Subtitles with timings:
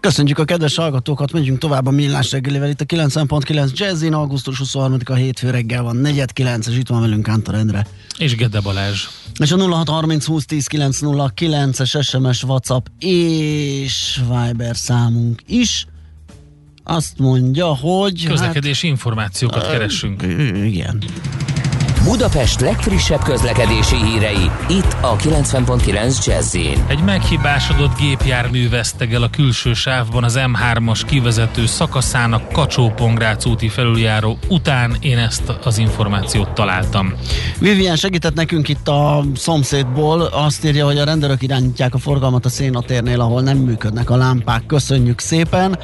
[0.00, 2.68] Köszönjük a kedves hallgatókat, megyünk tovább a millás reggelivel.
[2.68, 7.54] Itt a 90.9 Jazzin, augusztus 23-a hétfő reggel van, 4.9, és itt van velünk Kántor
[7.54, 7.86] Endre.
[8.18, 9.06] És Gede Balázs.
[9.40, 15.86] És a 0630 20 10 909 es SMS, WhatsApp és Viber számunk is.
[16.84, 18.26] Azt mondja, hogy...
[18.26, 20.22] Közlekedési hát, információkat keresünk.
[20.64, 21.02] Igen.
[22.04, 29.72] Budapest legfrissebb közlekedési hírei, itt a 90.9 jazz Egy meghibásodott gépjármű veszteg el a külső
[29.72, 32.92] sávban az M3-as kivezető szakaszának kacsó
[33.44, 37.12] úti felüljáró után én ezt az információt találtam.
[37.58, 42.48] Vivian segített nekünk itt a szomszédból, azt írja, hogy a rendőrök irányítják a forgalmat a
[42.48, 44.66] szénatérnél, ahol nem működnek a lámpák.
[44.66, 45.78] Köszönjük szépen.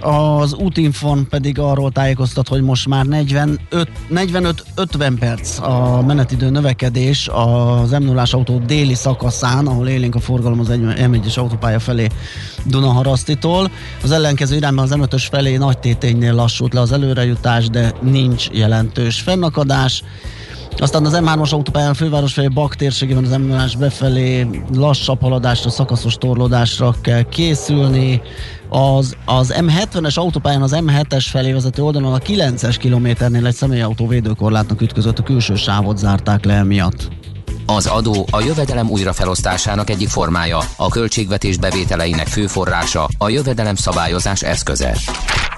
[0.00, 8.02] Az útinfon pedig arról tájékoztat, hogy most már 45-50 perc a menetidő növekedés az m
[8.02, 12.06] 0 autó déli szakaszán, ahol élénk a forgalom az M1-es autópálya felé
[12.64, 13.70] Dunaharasztitól.
[14.02, 19.20] Az ellenkező irányban az m felé nagy téténynél lassult le az előrejutás, de nincs jelentős
[19.20, 20.02] fennakadás.
[20.80, 26.94] Aztán az M3-as autópályán főváros felé Bak térségében az m befelé lassabb haladásra, szakaszos torlódásra
[27.02, 28.22] kell készülni.
[28.68, 34.80] Az, az M70-es autópályán az M7-es felé vezető oldalon a 9-es kilométernél egy személyautó védőkorlátnak
[34.80, 37.08] ütközött, a külső sávot zárták le emiatt.
[37.66, 44.42] Az adó a jövedelem újrafelosztásának egyik formája, a költségvetés bevételeinek fő forrása, a jövedelem szabályozás
[44.42, 44.96] eszköze.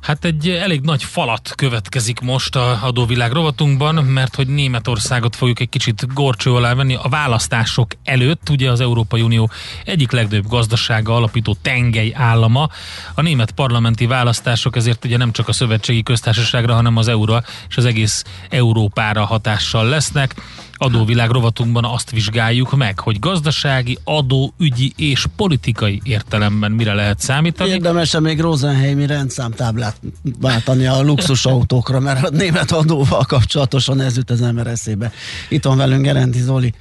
[0.00, 5.68] Hát egy elég nagy falat következik most a adóvilág rovatunkban, mert hogy Németországot fogjuk egy
[5.68, 9.50] kicsit gorcső alá venni a választások előtt, ugye az Európai Unió
[9.84, 12.68] egyik legnagyobb gazdasága alapító tengely állama.
[13.14, 17.76] A német parlamenti választások ezért ugye nem csak a szövetségi köztársaságra, hanem az euróra és
[17.76, 20.34] az egész Európára hatással lesznek
[20.78, 27.70] adóvilág rovatunkban azt vizsgáljuk meg, hogy gazdasági, adóügyi és politikai értelemben mire lehet számítani.
[27.70, 30.00] Érdemes még Rosenheimi rendszámtáblát
[30.40, 35.12] váltani a luxusautókra, mert a német adóval kapcsolatosan ez jut az ember eszébe.
[35.48, 36.74] Itt van velünk Gerenti Zoli,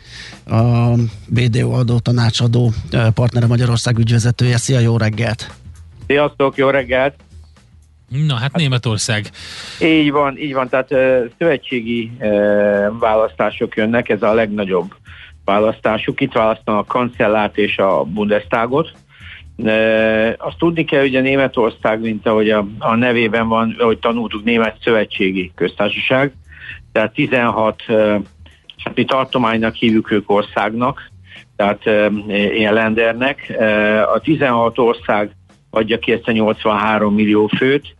[0.46, 0.91] a
[1.28, 2.74] BDO adó tanácsadó
[3.13, 4.57] partnere Magyarország ügyvezetője.
[4.57, 5.52] Szia, jó reggelt!
[6.07, 7.16] Sziasztok, jó reggelt!
[8.09, 9.29] Na hát Németország.
[9.81, 14.95] Így van, így van, tehát uh, szövetségi uh, választások jönnek, ez a legnagyobb
[15.45, 16.22] választásuk.
[16.22, 18.91] Itt választanak a kancellát és a Bundestagot.
[19.56, 24.44] Uh, azt tudni kell, hogy a Németország, mint ahogy a, a nevében van, ahogy tanultuk,
[24.44, 26.34] Német Szövetségi Köztársaság,
[26.91, 27.97] tehát 16, uh,
[28.84, 31.12] hát mi tartománynak hívjuk ők országnak,
[31.56, 33.56] tehát uh, ilyen lendernek.
[33.59, 35.31] Uh, a 16 ország
[35.69, 37.97] adja ki ezt a 83 millió főt,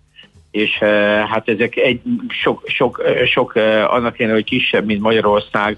[0.52, 5.02] és eh, hát ezek egy, sok, sok, eh, sok eh, annak ellenére, hogy kisebb, mint
[5.02, 5.78] Magyarország,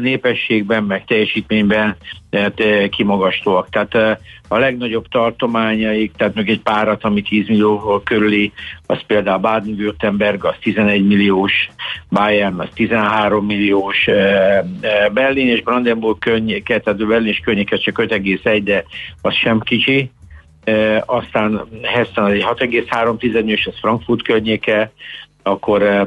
[0.00, 1.96] népességben, meg teljesítményben
[2.30, 3.68] tehát, kimagaslóak.
[3.70, 8.52] Tehát a legnagyobb tartományaik, tehát meg egy párat, ami 10 millió körüli,
[8.86, 11.52] az például Baden-Württemberg, az 11 milliós,
[12.10, 14.04] Bayern az 13 milliós,
[15.12, 18.84] Berlin és Brandenburg környéke, tehát Berlin és környéke csak 5,1, de
[19.22, 20.10] az sem kicsi,
[21.06, 24.92] aztán Hessen az egy 6,3 és ez Frankfurt környéke,
[25.42, 26.06] akkor e,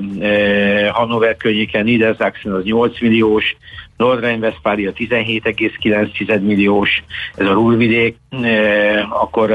[0.92, 3.56] Hannover környéke, Niedersachsen az 8 milliós,
[3.97, 7.03] Nordrhein-Westfália 17,9 milliós,
[7.35, 9.52] ez a Ruhrvidék, e, akkor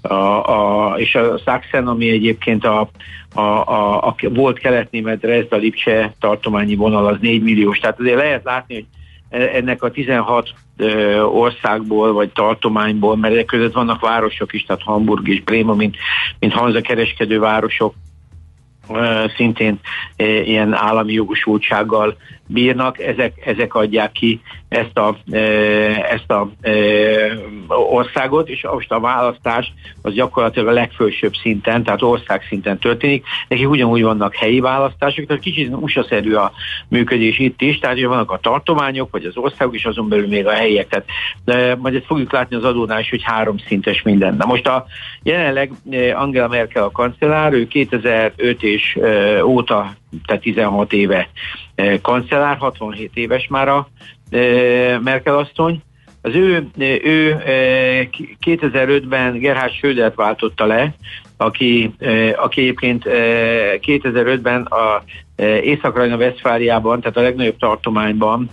[0.00, 2.88] a, a, és a Sachsen, ami egyébként a,
[3.34, 8.44] a, a, a volt kelet-német Dresda Lipcse tartományi vonal az 4 milliós, tehát azért lehet
[8.44, 8.86] látni, hogy
[9.28, 10.48] ennek a 16
[11.32, 15.96] országból vagy tartományból, mert ezek között vannak városok is, tehát Hamburg és Bréma, mint,
[16.38, 17.94] mint Hanza kereskedő városok,
[19.36, 19.80] szintén
[20.16, 25.16] ilyen állami jogosultsággal bírnak, ezek, ezek adják ki ezt a,
[26.10, 26.48] ezt a
[27.68, 29.72] országot, és most a választás
[30.02, 33.24] az gyakorlatilag a legfősőbb szinten, tehát ország szinten történik.
[33.48, 36.52] Nekik ugyanúgy vannak helyi választások, tehát kicsit USA-szerű a
[36.88, 40.52] működés itt is, tehát vannak a tartományok, vagy az országok, és azon belül még a
[40.52, 40.88] helyiek.
[40.88, 41.06] Tehát,
[41.44, 44.36] de majd ezt fogjuk látni az adónál is, hogy három szintes minden.
[44.36, 44.86] Na most a
[45.22, 45.72] jelenleg
[46.14, 48.98] Angela Merkel a kancellár, ő 2005 és
[49.42, 49.94] óta,
[50.26, 51.28] tehát 16 éve
[52.02, 53.88] kancellár, 67 éves már a
[55.00, 55.82] Merkel asszony.
[56.22, 56.66] Az ő,
[57.04, 57.42] ő
[58.46, 60.94] 2005-ben Gerhard Schrödert váltotta le,
[61.36, 61.94] aki,
[62.36, 65.02] aki egyébként 2005-ben a
[65.62, 68.50] Észak-Rajna Veszfáliában, tehát a legnagyobb tartományban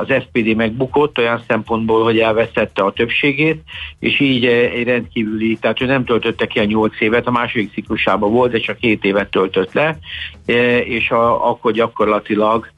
[0.00, 3.62] az SPD megbukott olyan szempontból, hogy elveszette a többségét,
[3.98, 8.32] és így egy rendkívüli, tehát ő nem töltötte ki a nyolc évet, a második ciklusában
[8.32, 9.98] volt, de csak két évet töltött le,
[10.84, 12.70] és a, akkor gyakorlatilag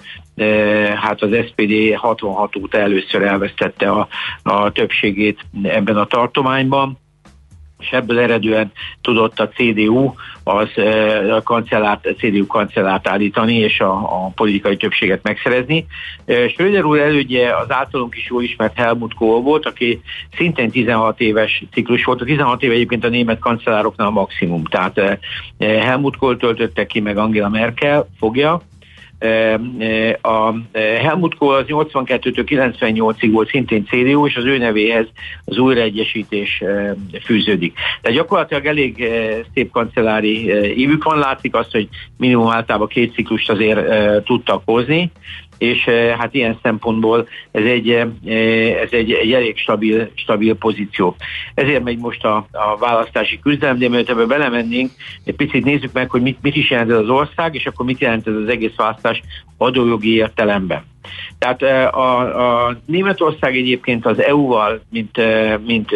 [0.95, 4.09] hát az SPD 66 óta először elvesztette a,
[4.43, 6.99] a többségét ebben a tartományban
[7.82, 10.14] és ebből eredően tudott a CDU
[10.44, 10.69] az
[11.31, 15.87] a kancellárt, a CDU kancellárt állítani, és a, a politikai többséget megszerezni.
[16.49, 20.00] Schröder úr elődje az általunk is jól ismert Helmut Kohl volt, aki
[20.37, 22.20] szintén 16 éves ciklus volt.
[22.20, 24.64] A 16 év egyébként a német kancellároknál a maximum.
[24.64, 25.19] Tehát
[25.58, 28.62] Helmut Kohl töltötte ki, meg Angela Merkel fogja,
[30.23, 35.07] a Helmut Kohl az 82-től 98-ig volt szintén CDU, és az ő nevéhez
[35.45, 36.63] az újraegyesítés
[37.25, 37.79] fűződik.
[38.03, 39.09] De gyakorlatilag elég
[39.55, 40.47] szép kancellári
[40.79, 41.89] évük van, látszik azt, hogy
[42.19, 43.81] minimum általában két ciklust azért
[44.25, 45.11] tudtak hozni,
[45.62, 48.09] és eh, hát ilyen szempontból ez egy, eh,
[48.82, 51.17] ez egy, egy elég stabil, stabil pozíció.
[51.55, 54.91] Ezért megy most a, a választási küzdelem, de mielőtt ebbe belemennénk,
[55.25, 58.00] egy picit nézzük meg, hogy mit, mit is jelent ez az ország, és akkor mit
[58.00, 59.23] jelent ez az egész választás
[59.56, 60.85] adójogi értelemben.
[61.38, 62.19] Tehát eh, a,
[62.67, 65.20] a Németország egyébként az EU-val, mint,
[65.67, 65.91] mint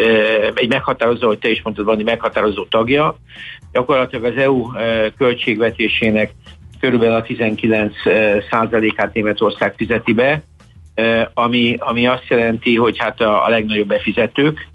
[0.55, 3.17] egy meghatározó, hogy te is mondtad, van egy meghatározó tagja,
[3.73, 4.67] gyakorlatilag az EU
[5.19, 6.33] költségvetésének
[6.81, 7.95] körülbelül a 19
[8.51, 10.43] százalékát Németország fizeti be,
[11.35, 14.69] ami, ami azt jelenti, hogy hát a, a legnagyobb befizetők,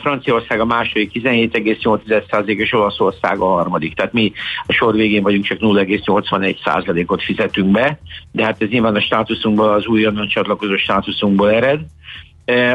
[0.00, 3.94] Franciaország a második 17,8% és Olaszország a harmadik.
[3.94, 4.32] Tehát mi
[4.66, 7.98] a sor végén vagyunk, csak 0,81%-ot fizetünk be,
[8.32, 11.80] de hát ez nyilván a státuszunkból, az újonnan csatlakozó státuszunkból ered.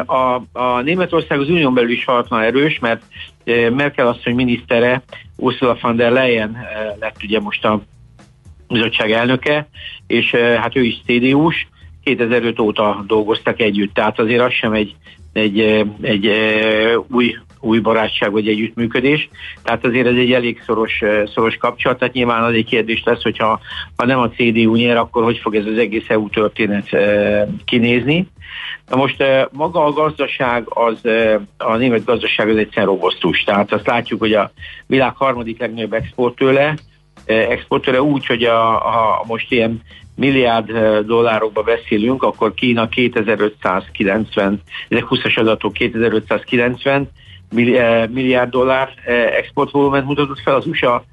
[0.06, 3.04] A, a Németország az unión belül is halatlan erős, mert
[3.74, 5.02] Merkel asszony minisztere
[5.36, 6.58] Ursula von der Leyen
[7.00, 7.82] lett ugye most a
[8.74, 9.68] bizottság elnöke,
[10.08, 11.68] és hát ő is CDU-s,
[12.04, 14.96] 2005 óta dolgoztak együtt, tehát azért az sem egy,
[15.34, 16.30] egy, egy, egy
[17.08, 19.30] új, új barátság vagy együttműködés,
[19.64, 21.02] tehát azért ez egy elég szoros,
[21.34, 23.60] szoros kapcsolat, tehát nyilván az egy kérdés lesz, hogyha
[23.96, 26.90] ha nem a CDU nyer, akkor hogy fog ez az egész EU történet
[27.66, 28.28] kinézni.
[28.90, 31.02] Na most maga a gazdaság, az,
[31.58, 34.52] a német gazdaság az egyszerűen robosztus, tehát azt látjuk, hogy a
[34.88, 36.76] világ harmadik legnagyobb exportőle,
[37.30, 39.82] exportőre úgy, hogy a, a most ilyen
[40.16, 40.72] milliárd
[41.06, 47.10] dollárokba beszélünk, akkor Kína 2590, ezek 20-as adatok 2590
[48.10, 48.90] milliárd dollár
[49.38, 51.04] exportvolument mutatott fel, az USA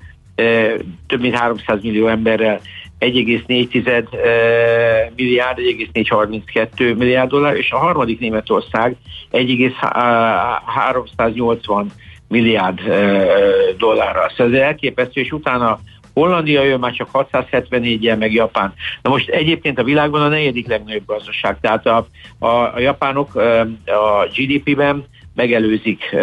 [1.06, 2.60] több mint 300 millió emberrel
[3.00, 8.96] 1,4 milliárd, 1,432 milliárd dollár, és a harmadik Németország
[9.30, 11.92] 1,380
[12.28, 12.80] milliárd
[13.78, 14.30] dollárra.
[14.36, 15.78] Szóval ez elképesztő, és utána
[16.20, 18.74] Hollandia jön már csak 674-jel, meg Japán.
[19.02, 22.06] Na most egyébként a világban a negyedik legnagyobb gazdaság, tehát a,
[22.38, 23.34] a, a japánok
[23.84, 25.04] a GDP-ben
[25.34, 26.16] megelőzik,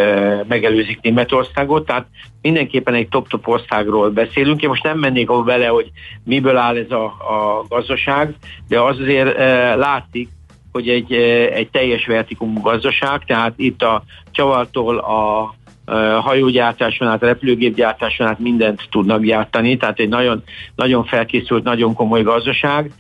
[0.48, 2.06] megelőzik Németországot, tehát
[2.42, 4.62] mindenképpen egy top-top országról beszélünk.
[4.62, 5.92] Én most nem mennék ahol bele, hogy
[6.24, 8.36] miből áll ez a, a gazdaság,
[8.68, 9.38] de az azért
[9.78, 10.30] látszik,
[10.72, 11.14] hogy egy,
[11.54, 15.54] egy teljes vertikumú gazdaság, tehát itt a csavartól a
[16.22, 20.44] hajógyártáson át, repülőgépgyártáson át mindent tudnak gyártani, tehát egy nagyon,
[20.76, 22.92] nagyon felkészült, nagyon komoly gazdaság.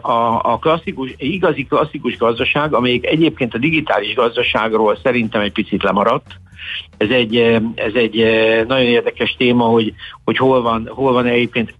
[0.00, 6.26] A, a klasszikus, igazi klasszikus gazdaság, amelyik egyébként a digitális gazdaságról szerintem egy picit lemaradt,
[6.96, 7.36] ez egy,
[7.74, 8.14] ez egy
[8.66, 11.74] nagyon érdekes téma, hogy, hogy hol, van, hol van egyébként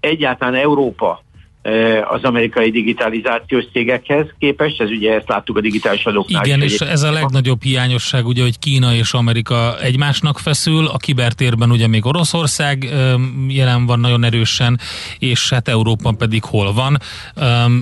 [0.00, 1.22] egyáltalán Európa
[2.10, 6.44] az amerikai digitalizációs cégekhez képest, ez ugye ezt láttuk a digitális adóknál.
[6.44, 11.70] Igen, és ez a legnagyobb hiányosság, ugye, hogy Kína és Amerika egymásnak feszül, a kibertérben
[11.70, 12.88] ugye még Oroszország
[13.48, 14.80] jelen van nagyon erősen,
[15.18, 16.98] és hát Európa pedig hol van,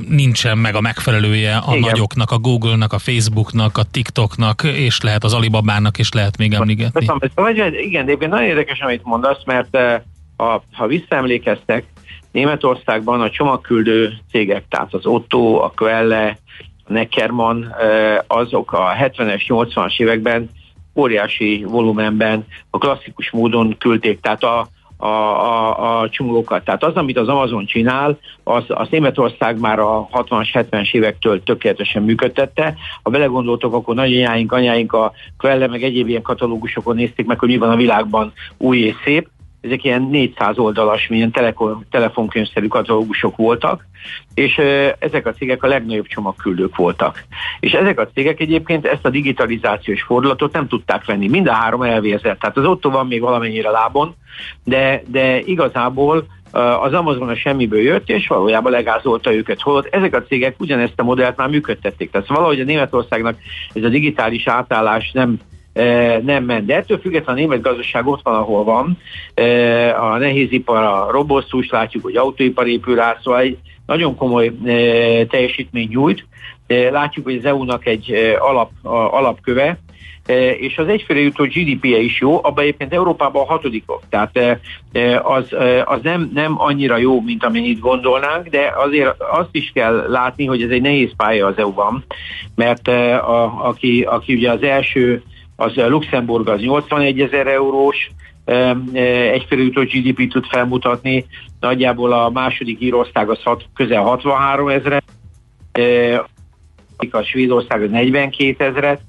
[0.08, 1.80] nincsen meg a megfelelője a igen.
[1.90, 7.06] nagyoknak, a Google-nak, a Facebook-nak, a TikTok-nak, és lehet az Alibabának, és lehet még emlégetni.
[7.80, 9.76] Igen, de nagyon érdekes, amit mondasz, mert
[10.36, 11.84] ha, ha visszaemlékeztek,
[12.34, 16.38] Németországban a csomagküldő cégek, tehát az Otto, a Quelle,
[16.84, 17.64] a Neckermann,
[18.26, 20.50] azok a 70-es, 80-as években
[20.94, 26.64] óriási volumenben a klasszikus módon küldték, tehát a, a, a, a csomókat.
[26.64, 32.02] Tehát az, amit az Amazon csinál, az, az Németország már a 60-as, 70-es évektől tökéletesen
[32.02, 32.74] működtette.
[33.02, 37.56] Ha belegondoltok, akkor nagyanyáink, anyáink a Quelle meg egyéb ilyen katalógusokon nézték meg, hogy mi
[37.56, 39.28] van a világban új és szép,
[39.64, 43.86] ezek ilyen 400 oldalas, milyen telefon, telefonkönyvszerű katalógusok voltak,
[44.34, 44.60] és
[44.98, 47.24] ezek a cégek a legnagyobb csomagküldők voltak.
[47.60, 51.28] És ezek a cégek egyébként ezt a digitalizációs fordulatot nem tudták venni.
[51.28, 52.40] Mind a három elvérzett.
[52.40, 54.14] Tehát az Otto van még valamennyire lábon,
[54.64, 56.26] de, de igazából
[56.80, 59.60] az Amazon a semmiből jött, és valójában legázolta őket.
[59.60, 62.10] Holott ezek a cégek ugyanezt a modellt már működtették.
[62.10, 63.38] Tehát valahogy a Németországnak
[63.72, 65.38] ez a digitális átállás nem
[66.22, 66.66] nem ment.
[66.66, 68.98] De ettől függetlenül a német gazdaság ott van, ahol van.
[70.00, 74.52] A nehézipar, a robosztus, látjuk, hogy autóipar épül rá, szóval egy nagyon komoly
[75.28, 76.26] teljesítmény nyújt.
[76.66, 78.70] Látjuk, hogy az EU-nak egy alap,
[79.10, 79.78] alapköve,
[80.58, 84.60] és az egyfőre jutó GDP-je is jó, abban egyébként Európában a hatodikok, tehát
[85.22, 85.54] az,
[85.84, 90.62] az nem, nem annyira jó, mint amennyit gondolnánk, de azért azt is kell látni, hogy
[90.62, 92.04] ez egy nehéz pálya az EU-ban,
[92.54, 95.22] mert a, aki, aki ugye az első
[95.56, 98.10] az eh, Luxemburg az 81 ezer eurós,
[99.32, 101.24] egyfélújtó GDP tud felmutatni,
[101.60, 105.04] nagyjából a második Írország az hat, közel 63 ezeret,
[107.10, 109.00] a Svédország az 42 ezeret,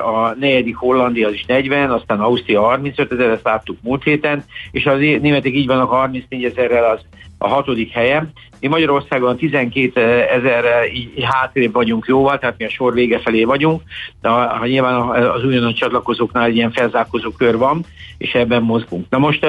[0.00, 4.86] a negyedik Hollandia az is 40, aztán Ausztria 35 ezer, ezt láttuk múlt héten, és
[4.86, 7.00] az németek így vannak 34 ezerrel az
[7.44, 8.32] a hatodik helyen.
[8.60, 10.86] Mi Magyarországon 12 ezerre
[11.22, 13.82] hátrébb vagyunk jóval, tehát mi a sor vége felé vagyunk,
[14.20, 17.84] de ha nyilván az újonnan csatlakozóknál egy ilyen felzárkozó kör van,
[18.18, 19.06] és ebben mozgunk.
[19.08, 19.46] Na most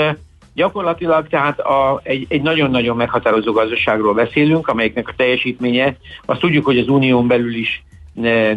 [0.56, 6.78] Gyakorlatilag tehát a, egy, egy nagyon-nagyon meghatározó gazdaságról beszélünk, amelyeknek a teljesítménye, azt tudjuk, hogy
[6.78, 7.84] az unión belül is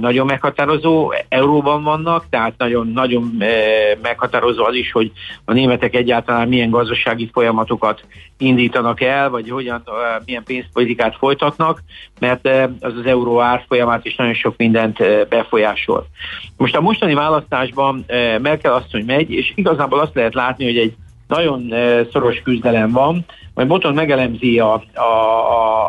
[0.00, 3.46] nagyon meghatározó, euróban vannak, tehát nagyon, nagyon e,
[4.02, 5.12] meghatározó az is, hogy
[5.44, 8.04] a németek egyáltalán milyen gazdasági folyamatokat
[8.38, 11.82] indítanak el, vagy hogyan, e, milyen pénzpolitikát folytatnak,
[12.20, 14.98] mert e, az az euró árfolyamát is nagyon sok mindent
[15.28, 16.06] befolyásol.
[16.56, 18.04] Most a mostani választásban
[18.40, 20.94] Merkel asszony megy, és igazából azt lehet látni, hogy egy
[21.28, 21.72] nagyon
[22.12, 23.24] szoros küzdelem van,
[23.54, 25.02] majd Boton megelemzi a, a,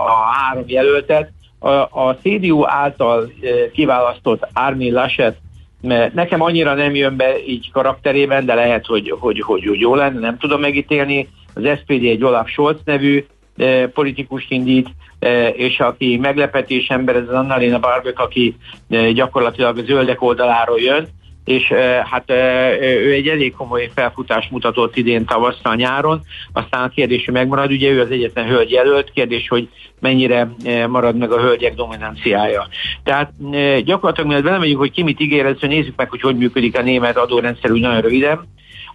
[0.06, 1.70] a három jelöltet, a,
[2.08, 5.38] a CDU által e, kiválasztott Armin Laschet
[5.82, 9.96] mert nekem annyira nem jön be így karakterében, de lehet, hogy, hogy, hogy, hogy jó
[9.96, 11.28] lenne, nem tudom megítélni.
[11.54, 13.26] Az SPD egy Olaf Scholz nevű
[13.58, 14.90] e, politikust indít,
[15.20, 18.56] e, és aki meglepetés ember, ez az Annalena Barbök, aki
[19.14, 21.08] gyakorlatilag a zöldek oldaláról jön,
[21.50, 21.74] és
[22.12, 22.32] hát
[22.82, 26.22] ő egy elég komoly felfutás mutatott idén tavasszal nyáron,
[26.54, 30.50] aztán a kérdés, hogy megmarad, ugye ő az egyetlen hölgy jelölt, kérdés, hogy mennyire
[30.88, 32.68] marad meg a hölgyek dominanciája.
[33.04, 33.32] Tehát
[33.84, 37.72] gyakorlatilag, mielőtt belemegyünk, hogy ki mit ígér, nézzük meg, hogy hogy működik a német adórendszer
[37.72, 38.48] úgy nagyon röviden.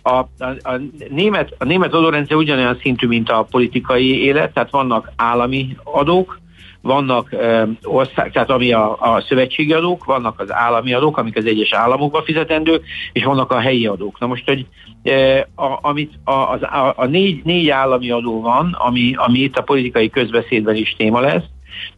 [0.02, 0.26] A, a,
[0.62, 6.40] a, német, a német adórendszer ugyanolyan szintű, mint a politikai élet, tehát vannak állami adók,
[6.84, 11.44] vannak e, ország, tehát ami a, a szövetségi adók, vannak az állami adók, amik az
[11.44, 14.18] egyes államokba fizetendők, és vannak a helyi adók.
[14.18, 14.66] Na most, hogy
[15.02, 19.58] e, a, amit a, az, a, a négy, négy állami adó van, ami, ami itt
[19.58, 21.44] a politikai közbeszédben is téma lesz,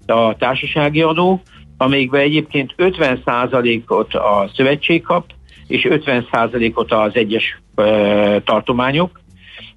[0.07, 1.41] a társasági adó,
[1.77, 5.25] amelyikben egyébként 50%-ot a szövetség kap,
[5.67, 9.21] és 50%-ot az egyes e, tartományok.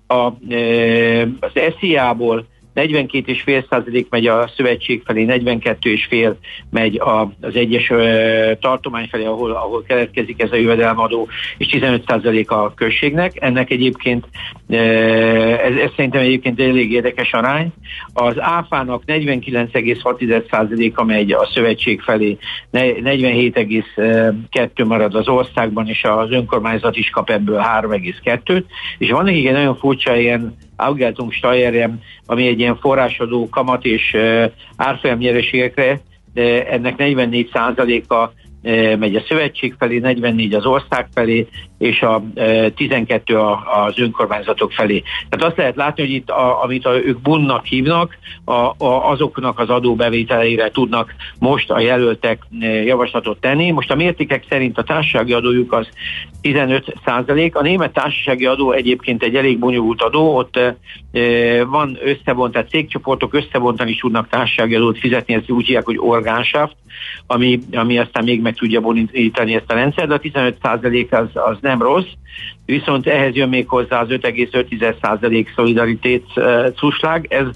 [0.08, 2.46] A, e, az SZIA-ból
[2.88, 6.36] 42,5 százalék megy a szövetség felé, 42,5
[6.70, 7.92] megy a, az egyes
[8.60, 13.32] tartomány felé, ahol, ahol keletkezik ez a jövedelmadó, és 15 százalék a községnek.
[13.36, 14.26] Ennek egyébként,
[14.68, 17.72] ez, ez szerintem egyébként elég érdekes arány.
[18.14, 22.38] Az áfának 49,6 százaléka megy a szövetség felé,
[22.74, 28.64] 47,2 marad az országban, és az önkormányzat is kap ebből 3,2-t,
[28.98, 34.18] és van egy nagyon furcsa ilyen Augeltung Steuerem, ami egy ilyen forrásadó kamat és
[34.76, 36.00] árfolyamnyereségekre,
[36.34, 38.30] de ennek 44%-a
[39.00, 41.48] megy a szövetség felé, 44 az ország felé,
[41.78, 42.24] és a
[42.76, 45.04] 12 az önkormányzatok felé.
[45.30, 49.60] Tehát azt lehet látni, hogy itt, a, amit a, ők bunnak hívnak, a, a, azoknak
[49.60, 52.44] az adóbevételeire tudnak most a jelöltek
[52.86, 53.72] javaslatot tenni.
[53.72, 55.88] Most a mértékek szerint a társasági adójuk az
[56.42, 57.56] 15 százalék.
[57.56, 60.76] A német társasági adó egyébként egy elég bonyolult adó, ott e,
[61.64, 66.76] van összevont, tehát cégcsoportok összevontan is tudnak társasági adót fizetni, ezt úgy hívják, hogy orgánsáft,
[67.28, 71.28] ami, ami aztán még meg tudja bonítani ezt a rendszert, de a 15 százalék az,
[71.34, 72.12] az nem rossz,
[72.66, 76.26] viszont ehhez jön még hozzá az 5,5% szolidaritét
[76.76, 77.48] cuslág, ez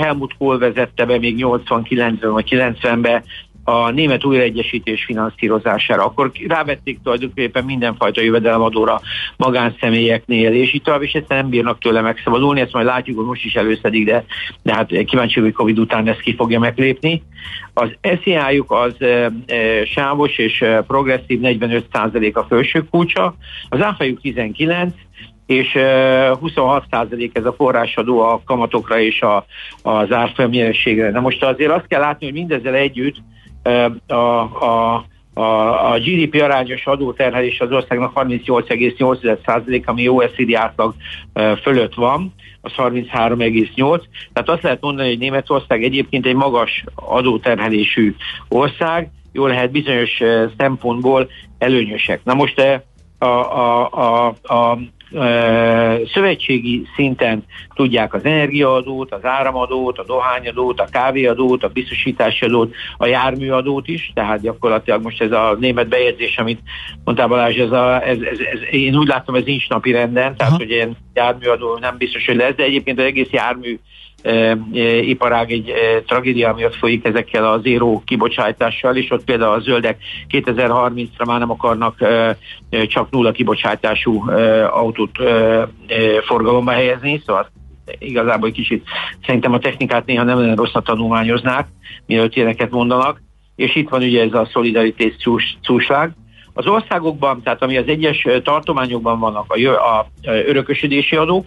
[0.00, 3.22] Helmut Kohl vezette be még 89-ben vagy 90-ben
[3.64, 6.04] a német újraegyesítés finanszírozására.
[6.04, 9.00] Akkor rávették tulajdonképpen mindenfajta jövedelemadóra
[9.36, 13.44] magánszemélyeknél, és itt tovább is ezt nem bírnak tőle megszabadulni, ezt majd látjuk, hogy most
[13.44, 14.24] is előszedik, de,
[14.62, 17.22] de hát kíváncsi hogy Covid után ezt ki fogja meglépni.
[17.74, 23.34] Az SZIA-juk az e, e, sávos és e, progresszív 45% a felső kulcsa,
[23.68, 24.94] az áfajuk 19,
[25.46, 29.46] és 26% ez a forrásadó a kamatokra és a,
[29.82, 31.10] az árfolyamjelenségre.
[31.10, 33.16] Na most azért azt kell látni, hogy mindezzel együtt
[34.06, 35.04] a, a
[35.34, 40.94] a, a GDP arányos adóterhelés az országnak 38,8%, ami OECD átlag
[41.62, 44.02] fölött van, az 33,8.
[44.32, 48.14] Tehát azt lehet mondani, hogy Németország egyébként egy magas adóterhelésű
[48.48, 50.20] ország, jól lehet bizonyos
[50.58, 51.28] szempontból
[51.58, 52.20] előnyösek.
[52.24, 52.82] Na most
[53.18, 54.78] a, a, a, a
[56.12, 57.44] szövetségi szinten
[57.74, 64.10] tudják az energiaadót, az áramadót, a dohányadót, a kávéadót, a biztosítási adót, a járműadót is,
[64.14, 66.60] tehát gyakorlatilag most ez a német bejegyzés, amit
[67.04, 70.52] mondtál Balázs, ez, a, ez, ez, ez, én úgy látom, ez nincs napi renden, tehát
[70.52, 70.56] Aha.
[70.56, 73.78] hogy ilyen járműadó nem biztos, hogy lesz, de egyébként az egész jármű
[75.00, 75.72] iparág egy
[76.06, 81.50] tragédia miatt folyik ezekkel a zéró kibocsátással, és ott például a zöldek 2030-ra már nem
[81.50, 81.96] akarnak
[82.86, 84.30] csak nulla kibocsátású
[84.70, 85.18] autót
[86.26, 87.50] forgalomba helyezni, szóval
[87.98, 88.84] igazából egy kicsit
[89.26, 91.68] szerintem a technikát néha nem olyan rosszat tanulmányoznák,
[92.06, 93.22] mielőtt ilyeneket mondanak,
[93.56, 95.12] és itt van ugye ez a szolidaritás
[95.62, 96.12] cúság.
[96.52, 101.46] Az országokban, tehát ami az egyes tartományokban vannak a, a örökösödési adók,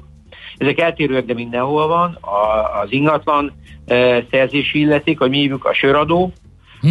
[0.57, 2.17] ezek eltérőek, de mindenhol van.
[2.21, 3.53] A, az ingatlan
[3.85, 6.31] e, szerzési illeték, vagy mi hívjuk a söradó,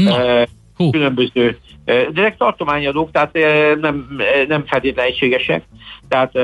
[0.06, 0.48] e,
[0.90, 3.32] különböző e, direkt tartományadók, tehát
[3.80, 5.62] nem, nem feltétlenül egységesek,
[6.08, 6.36] tehát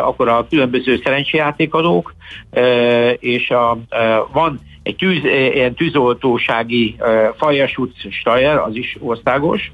[0.00, 2.14] akkor a különböző szerencsejátékadók,
[3.18, 3.78] és a,
[4.32, 6.96] van egy tűz, ilyen tűzoltósági
[7.36, 7.78] Fajas
[8.10, 9.70] Stajer, az is országos,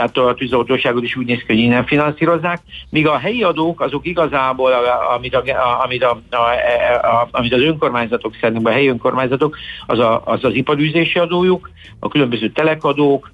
[0.00, 4.06] tehát a tűzoltóságot is úgy néz ki, hogy innen finanszírozzák, míg a helyi adók azok
[4.06, 4.72] igazából,
[5.16, 5.42] amit, a,
[5.82, 6.36] amit, a, a,
[7.06, 12.08] a, amit az önkormányzatok szerint, a helyi önkormányzatok, az, a, az az iparűzési adójuk, a
[12.08, 13.30] különböző telekadók,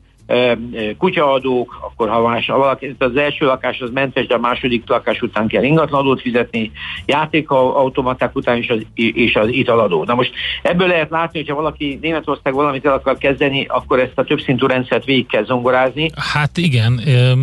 [0.98, 5.20] kutyaadók, akkor ha, más, ha valaki, az első lakás az mentes, de a második lakás
[5.20, 6.72] után kell ingatlanadót fizetni,
[7.06, 10.04] játékautomaták után is az, és az italadó.
[10.04, 14.24] Na most ebből lehet látni, hogyha valaki Németország valamit el akar kezdeni, akkor ezt a
[14.24, 16.10] többszintű rendszert végig kell zongorázni.
[16.32, 17.00] Hát igen,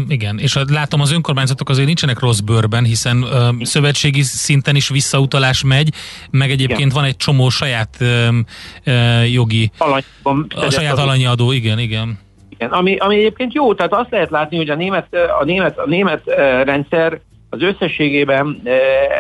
[0.08, 3.26] igen, és látom az önkormányzatok azért nincsenek rossz bőrben, hiszen
[3.62, 5.90] szövetségi szinten is visszautalás megy,
[6.32, 6.92] meg egyébként igen.
[6.94, 7.98] van egy csomó saját
[9.32, 10.04] jogi, Alany,
[10.56, 12.23] a saját alanyi igen, igen.
[12.64, 15.88] Igen, ami, ami egyébként jó, tehát azt lehet látni, hogy a német, a német, a
[15.88, 16.22] német
[16.64, 18.62] rendszer az összességében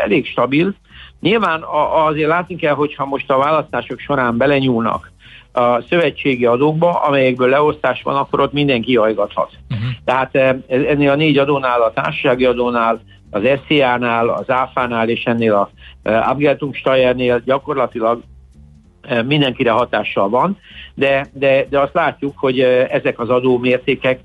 [0.03, 0.75] elég stabil.
[1.19, 1.63] Nyilván
[2.05, 5.11] azért látni kell, hogyha most a választások során belenyúlnak
[5.51, 9.49] a szövetségi adókba, amelyekből leosztás van, akkor ott mindenki ajgathat.
[9.69, 9.89] Uh-huh.
[10.05, 10.35] Tehát
[10.67, 13.01] ennél a négy adónál, a társasági adónál,
[13.31, 15.69] az SZIA-nál, az ÁFA-nál és ennél a
[16.09, 18.21] Abgeltungssteuernél gyakorlatilag
[19.25, 20.57] mindenkire hatással van,
[20.93, 24.19] de, de, de azt látjuk, hogy ezek az adómértékek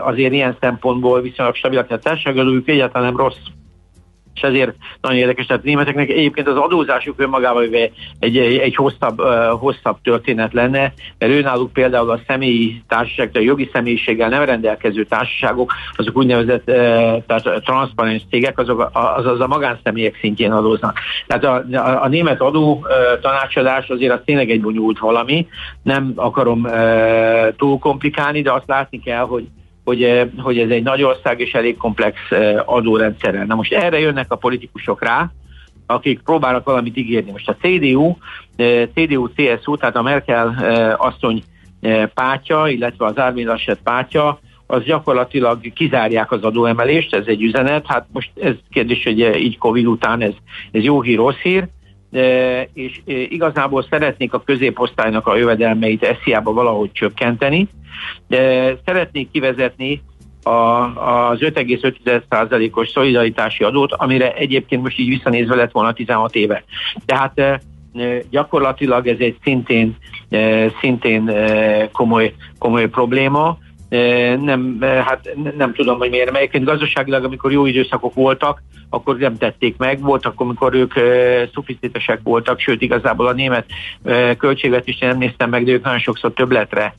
[0.00, 1.90] azért ilyen szempontból viszonylag stabilak.
[1.90, 3.36] A társadalmi egyáltalán nem rossz
[4.38, 9.60] és ezért nagyon érdekes, tehát németeknek egyébként az adózásuk önmagában egy, egy, egy hosszabb, uh,
[9.60, 15.72] hosszabb történet lenne, mert őnáluk például a személyi társaság, a jogi személyiséggel nem rendelkező társaságok,
[15.96, 16.74] azok úgynevezett uh,
[17.26, 20.98] tehát transzparens cégek, azok, azaz a magánszemélyek szintjén adóznak.
[21.26, 25.46] Tehát a, a, a német adó uh, tanácsadás azért az tényleg egy bonyolult valami,
[25.82, 29.46] nem akarom uh, túl komplikálni, de azt látni kell, hogy
[29.88, 33.44] hogy, eh, hogy ez egy nagy ország és elég komplex eh, adórendszerrel.
[33.44, 35.30] Na most erre jönnek a politikusok rá,
[35.86, 37.30] akik próbálnak valamit ígérni.
[37.30, 38.16] Most a CDU,
[38.56, 40.46] eh, CDU-CSU, tehát a Merkel
[40.98, 41.42] asszony
[42.14, 47.86] pártja, illetve az Armin Laschet pártja, az gyakorlatilag kizárják az adóemelést, ez egy üzenet.
[47.86, 50.32] Hát most ez kérdés, hogy így Covid után ez,
[50.70, 51.68] ez jó hír, rossz hír,
[52.72, 57.68] és igazából szeretnék a középosztálynak a jövedelmeit esziába valahogy csökkenteni,
[58.26, 60.02] de szeretnék kivezetni
[60.42, 66.64] a, az 5,5%-os szolidaritási adót, amire egyébként most így visszanézve lett volna 16 éve.
[67.06, 67.60] Tehát
[68.30, 69.96] gyakorlatilag ez egy szintén,
[70.80, 71.32] szintén
[71.92, 73.58] komoly, komoly probléma,
[74.40, 76.32] nem, hát nem tudom, hogy miért.
[76.32, 80.00] Melyiként gazdaságilag, amikor jó időszakok voltak, akkor nem tették meg.
[80.00, 80.92] Voltak, amikor ők
[81.54, 83.64] szufisztitesek voltak, sőt igazából a német
[84.38, 86.94] költségvetést nem néztem meg, de ők nagyon sokszor többletre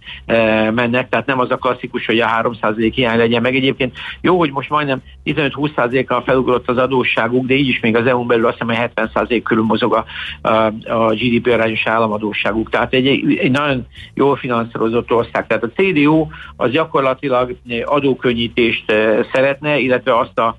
[0.72, 3.56] mennek, tehát nem az a klasszikus, hogy a 3% hiány legyen meg.
[3.56, 8.28] Egyébként jó, hogy most majdnem 15-20%-kal felugrott az adósságuk, de így is még az EU-n
[8.28, 10.06] belül azt hiszem, hogy 70% körül mozog a,
[10.50, 12.70] a, a GDP arányos államadóságuk.
[12.70, 13.08] Tehát egy,
[13.40, 15.48] egy nagyon jól finanszírozott ország.
[15.48, 18.86] Tehát a CDU az gyakorlatilag adókönnyítést
[19.34, 20.58] szeretne, illetve azt a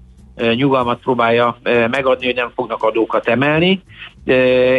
[0.55, 1.59] nyugalmat próbálja
[1.91, 3.83] megadni, hogy nem fognak adókat emelni,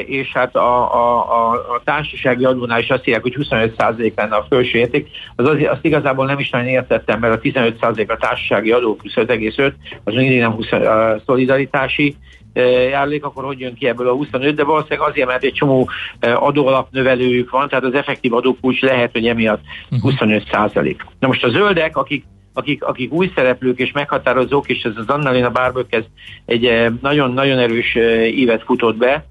[0.06, 4.46] és hát a, a, a, a társasági adónál is azt írják, hogy 25% lenne a
[4.50, 5.10] felső érték.
[5.36, 9.14] Az, az, azt igazából nem is nagyon értettem, mert a 15% a társasági adó plusz
[9.16, 9.74] 5,5,
[10.04, 12.16] az mindig nem 20, a szolidaritási
[12.54, 17.50] járulék, akkor hogy jön ki ebből a 25, de valószínűleg azért, mert egy csomó adóalapnövelőjük
[17.50, 19.62] van, tehát az effektív adókulcs lehet, hogy emiatt
[20.02, 21.06] 25 százalék.
[21.20, 25.50] Na most a zöldek, akik akik, akik új szereplők és meghatározók, és ez az Annalina
[25.50, 26.04] Bárbök ez
[26.46, 27.96] egy nagyon-nagyon erős
[28.36, 29.26] évet futott be,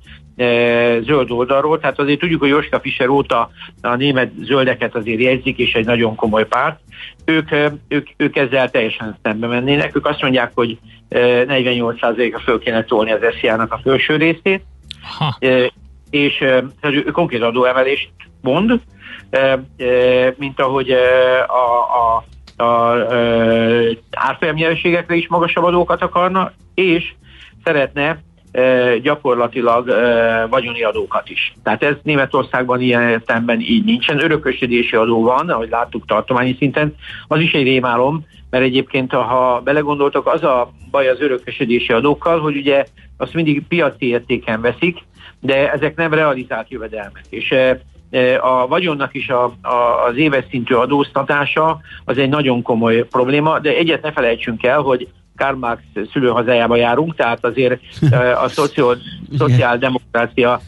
[1.03, 3.51] zöld oldalról, tehát azért tudjuk, hogy Joska Fischer óta
[3.83, 6.81] a német zöldeket azért jegyzik, és egy nagyon komoly párt.
[7.25, 7.51] Ők,
[7.89, 9.97] ők, ők ezzel teljesen szembe mennének.
[9.97, 10.79] Ők azt mondják, hogy
[11.11, 14.63] 48%-a föl kéne tolni az SZIA-nak a felső részét,
[15.19, 15.37] ha.
[16.11, 16.41] és
[16.81, 18.81] ő konkrét adóemelést mond,
[20.37, 20.97] mint ahogy a,
[21.47, 22.25] a,
[22.57, 23.07] a, a
[24.11, 27.13] árfolyamnyereségekre is magasabb adókat akarna, és
[27.65, 28.19] szeretne
[29.03, 29.95] gyakorlatilag
[30.51, 31.55] vagyoni adókat is.
[31.63, 34.25] Tehát ez Németországban ilyen értelemben így nincsen.
[34.25, 36.95] Örökösödési adó van, ahogy láttuk tartományi szinten.
[37.29, 42.57] Az is egy rémálom, mert egyébként, ha belegondoltak, az a baj az örökösödési adókkal, hogy
[42.57, 42.85] ugye
[43.17, 44.99] azt mindig piaci értéken veszik,
[45.41, 47.25] de ezek nem realizált jövedelmek.
[47.29, 47.55] És
[48.41, 53.71] a vagyonnak is a, a, az éves szintű adóztatása az egy nagyon komoly probléma, de
[53.71, 55.09] egyet ne felejtsünk el, hogy
[55.41, 57.81] Karl Marx szülőhazájába járunk, tehát azért
[58.45, 58.95] a szoció,
[59.39, 60.61] szociáldemokrácia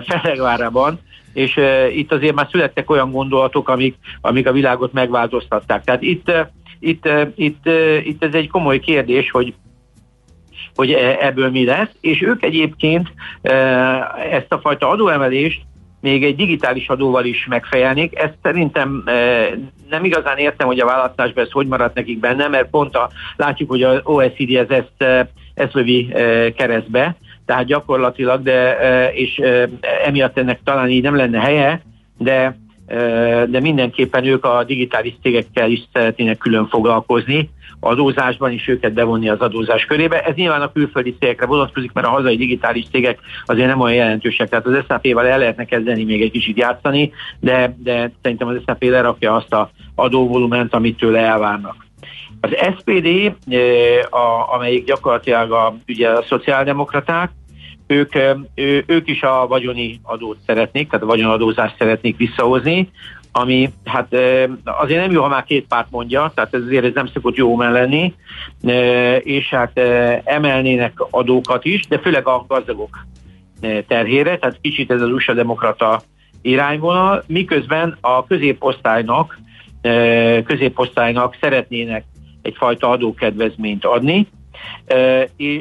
[0.00, 0.98] Felegvárában,
[1.32, 1.60] és
[1.94, 5.84] itt azért már születtek olyan gondolatok, amik, amik a világot megváltoztatták.
[5.84, 6.32] Tehát itt,
[6.78, 7.68] itt, itt,
[8.04, 9.54] itt ez egy komoly kérdés, hogy
[10.74, 13.12] hogy e, ebből mi lesz, és ők egyébként
[14.30, 15.60] ezt a fajta adóemelést
[16.02, 18.18] még egy digitális adóval is megfejelnék.
[18.18, 19.12] Ezt szerintem e,
[19.90, 23.70] nem igazán értem, hogy a választásban ez hogy maradt nekik benne, mert pont a, látjuk,
[23.70, 28.76] hogy az OECD ez ezt, e, ezt lövi e, keresztbe, tehát gyakorlatilag, de,
[29.12, 29.40] és
[30.04, 31.82] emiatt ennek talán így nem lenne helye,
[32.18, 32.56] de,
[33.48, 37.50] de mindenképpen ők a digitális cégekkel is szeretnének külön foglalkozni,
[37.84, 40.20] adózásban is őket bevonni az adózás körébe.
[40.20, 44.48] Ez nyilván a külföldi cégekre vonatkozik, mert a hazai digitális cégek azért nem olyan jelentősek,
[44.48, 48.82] tehát az SAP-val el lehetne kezdeni még egy kicsit játszani, de, de szerintem az SAP
[48.82, 51.86] lerakja azt a adóvolument, amit tőle elvárnak.
[52.40, 53.34] Az SPD,
[54.10, 57.30] a, amelyik gyakorlatilag a, ugye a szociáldemokraták,
[57.86, 58.12] ők,
[58.86, 62.90] ők is a vagyoni adót szeretnék, tehát a vagyonadózást szeretnék visszahozni
[63.32, 64.14] ami hát
[64.64, 67.60] azért nem jó, ha már két párt mondja, tehát ez azért ez nem szokott jó
[67.60, 68.14] lenni,
[69.18, 69.78] és hát
[70.24, 73.06] emelnének adókat is, de főleg a gazdagok
[73.86, 76.02] terhére, tehát kicsit ez az USA demokrata
[76.42, 79.38] irányvonal, miközben a középosztálynak,
[80.44, 82.04] középosztálynak szeretnének
[82.42, 84.26] egyfajta adókedvezményt adni.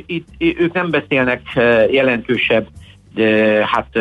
[0.05, 1.41] Itt ők nem beszélnek
[1.91, 2.67] jelentősebb
[3.13, 3.99] de, hát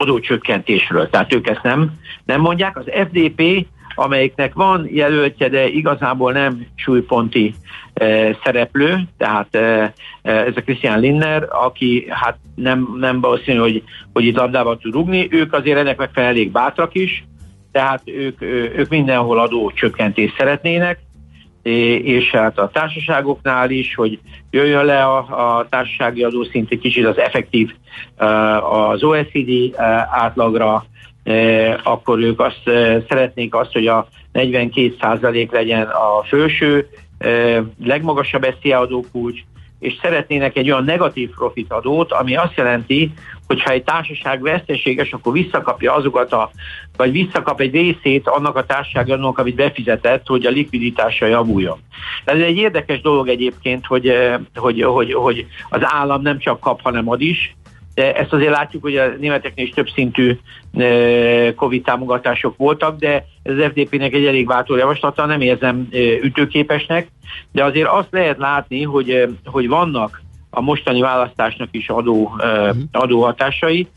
[0.00, 1.08] adócsökkentésről.
[1.10, 1.92] Tehát ők ezt nem,
[2.24, 2.76] nem mondják.
[2.76, 7.54] Az FDP, amelyiknek van jelöltje, de igazából nem súlyponti
[7.94, 13.82] e, szereplő, tehát e, e, ez a Christian Linner, aki hát nem, nem valószínű, hogy,
[14.12, 17.24] hogy itt labdába tud rugni, ők azért ennek megfelelően elég bátrak is,
[17.72, 18.42] tehát ők,
[18.76, 20.98] ők mindenhol adócsökkentést szeretnének,
[21.62, 24.18] és hát a társaságoknál is, hogy
[24.50, 27.72] jöjjön le a, a társasági adószint egy kicsit az effektív
[28.70, 29.76] az OECD
[30.10, 30.84] átlagra,
[31.82, 32.62] akkor ők azt
[33.08, 36.88] szeretnék azt, hogy a 42% legyen a felső
[37.84, 39.40] legmagasabb SZIA adókulcs,
[39.80, 43.12] és szeretnének egy olyan negatív profit adót, ami azt jelenti,
[43.46, 46.50] hogy ha egy társaság veszteséges, akkor visszakapja azokat a,
[46.96, 51.78] vagy visszakap egy részét annak a társaság annak, amit befizetett, hogy a likviditása javuljon.
[52.24, 54.12] Ez egy érdekes dolog egyébként, hogy,
[54.54, 57.54] hogy, hogy, hogy az állam nem csak kap, hanem ad is,
[57.94, 60.38] de ezt azért látjuk, hogy a németeknél is több szintű
[61.56, 65.88] Covid támogatások voltak, de ez az FDP-nek egy elég váltó javaslata, nem érzem
[66.22, 67.08] ütőképesnek,
[67.52, 72.40] de azért azt lehet látni, hogy, hogy vannak a mostani választásnak is adó,
[72.92, 73.88] adóhatásai,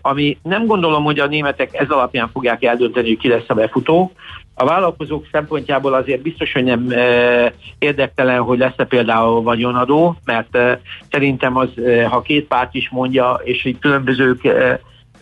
[0.00, 4.12] ami nem gondolom, hogy a németek ez alapján fogják eldönteni, hogy ki lesz a befutó.
[4.54, 6.92] A vállalkozók szempontjából azért biztos, hogy nem
[7.78, 10.58] érdektelen, hogy lesz-e például vagyonadó, mert
[11.10, 11.68] szerintem az,
[12.08, 14.40] ha két párt is mondja, és így különbözők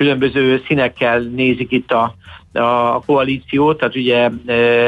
[0.00, 2.14] különböző színekkel nézik itt a,
[2.53, 4.24] a koalíciót, tehát ugye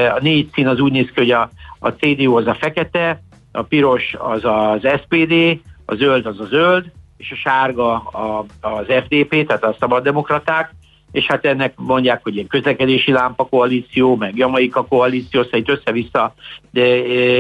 [0.09, 3.63] a négy szín az úgy néz ki, hogy a, a CDU az a fekete, a
[3.63, 6.85] piros az az SPD, a zöld az a zöld,
[7.23, 10.75] és a sárga a, az FDP, tehát a szabaddemokraták,
[11.13, 16.35] és hát ennek mondják, hogy ilyen közlekedési lámpa koalíció, meg Jamaika koalíció, szóval itt össze-vissza,
[16.71, 16.81] de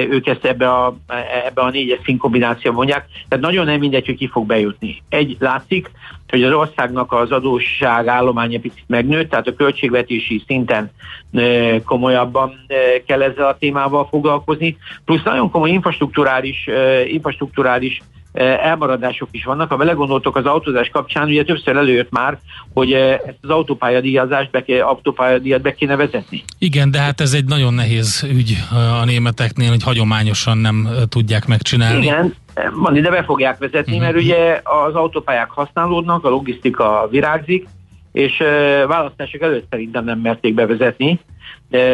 [0.06, 0.96] ők ezt ebbe a,
[1.46, 3.06] ebbe a négyes színkombináció mondják.
[3.28, 5.02] Tehát nagyon nem mindegy, hogy ki fog bejutni.
[5.08, 5.90] Egy látszik,
[6.28, 10.90] hogy az országnak az adósság állománya picit megnőtt, tehát a költségvetési szinten
[11.84, 12.66] komolyabban
[13.06, 16.68] kell ezzel a témával foglalkozni, plusz nagyon komoly infrastruktúrális,
[17.06, 18.00] infrastruktúrális
[18.32, 19.68] elmaradások is vannak.
[19.68, 22.38] Ha belegondoltok az autózás kapcsán, ugye többször előjött már,
[22.72, 26.42] hogy ezt az autópályadíjazást, be, autópályadíjat be kéne vezetni.
[26.58, 28.56] Igen, de hát ez egy nagyon nehéz ügy
[29.00, 32.04] a németeknél, hogy hagyományosan nem tudják megcsinálni.
[32.04, 32.34] Igen,
[32.74, 37.66] van ide be fogják vezetni, mert ugye az autópályák használódnak, a logisztika virágzik,
[38.12, 38.42] és
[38.86, 41.20] választások előtt szerintem nem merték bevezetni,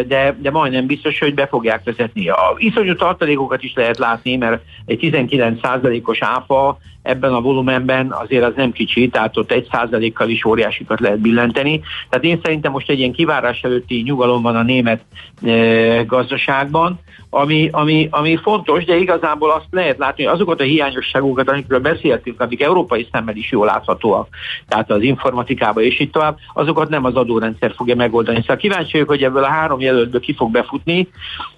[0.07, 2.29] de, de majdnem biztos, hogy be fogják vezetni.
[2.29, 8.53] A iszonyú tartalékokat is lehet látni, mert egy 19%-os áfa ebben a volumenben azért az
[8.57, 11.81] nem kicsi, tehát ott egy százalékkal is óriásikat lehet billenteni.
[12.09, 15.01] Tehát én szerintem most egy ilyen kivárás előtti nyugalom van a német
[15.43, 21.51] e, gazdaságban, ami, ami, ami fontos, de igazából azt lehet látni, hogy azokat a hiányosságokat,
[21.51, 24.29] amikről beszéltünk, amik európai szemmel is jól láthatóak,
[24.69, 28.41] tehát az informatikában és itt tovább, azokat nem az adórendszer fogja megoldani.
[28.41, 31.09] Szóval kíváncsi vagyok, hogy ebből a három jelöltből ki fog befutni.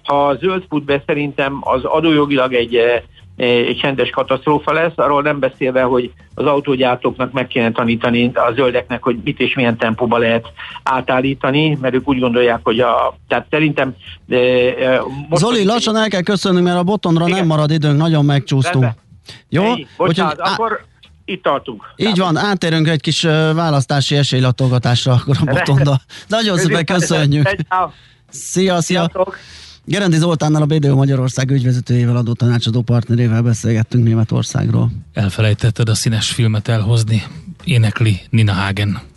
[0.03, 2.79] Ha a zöld fut be, szerintem az adójogilag egy
[3.35, 9.03] egy csendes katasztrófa lesz, arról nem beszélve, hogy az autógyártóknak meg kéne tanítani a zöldeknek,
[9.03, 10.51] hogy mit és milyen tempóba lehet
[10.83, 13.15] átállítani, mert ők úgy gondolják, hogy a...
[13.27, 13.95] Tehát szerintem...
[14.25, 14.39] De,
[15.29, 17.37] most Zoli, lassan el kell köszönni, mert a botonra Igen.
[17.37, 18.83] nem marad időnk, nagyon megcsúsztunk.
[18.83, 19.03] Rendben.
[19.49, 19.63] Jó?
[19.63, 20.85] Hey, bocsánat, Úgyhogy, akkor
[21.31, 21.83] itt tartunk.
[21.95, 23.21] Így van, átérünk egy kis
[23.53, 26.01] választási esélylatolgatásra akkor a botonda.
[26.27, 27.49] Nagyon szépen köszönjük.
[28.29, 28.81] Szia, szia.
[28.81, 29.37] Sziasztok.
[29.85, 34.91] Gerendi Zoltánnal a BDO Magyarország ügyvezetőjével, adó tanácsadó partnerével beszélgettünk Németországról.
[35.13, 37.23] Elfelejtetted a színes filmet elhozni,
[37.63, 39.10] énekli Nina Hagen.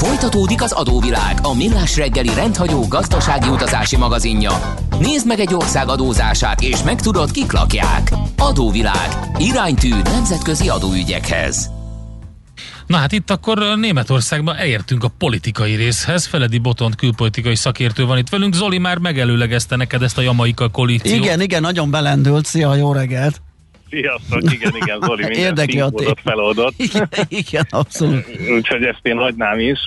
[0.00, 4.74] Folytatódik az adóvilág, a millás reggeli rendhagyó gazdasági utazási magazinja.
[4.98, 8.12] Nézd meg egy ország adózását, és megtudod, kik lakják.
[8.38, 9.08] Adóvilág.
[9.38, 11.70] Iránytű nemzetközi adóügyekhez.
[12.86, 16.26] Na hát itt akkor Németországban elértünk a politikai részhez.
[16.26, 18.54] Feledi Botont külpolitikai szakértő van itt velünk.
[18.54, 21.24] Zoli már megelőlegezte neked ezt a jamaika koalíciót.
[21.24, 22.46] Igen, igen, nagyon belendült.
[22.46, 23.40] Szia, jó reggelt!
[23.90, 25.90] Sziasztok, igen, igen, Zoli minden Érdekli a
[26.22, 26.74] feloldott.
[26.92, 28.24] Igen, igen, abszolút.
[28.56, 29.78] Úgyhogy ezt én hagynám is.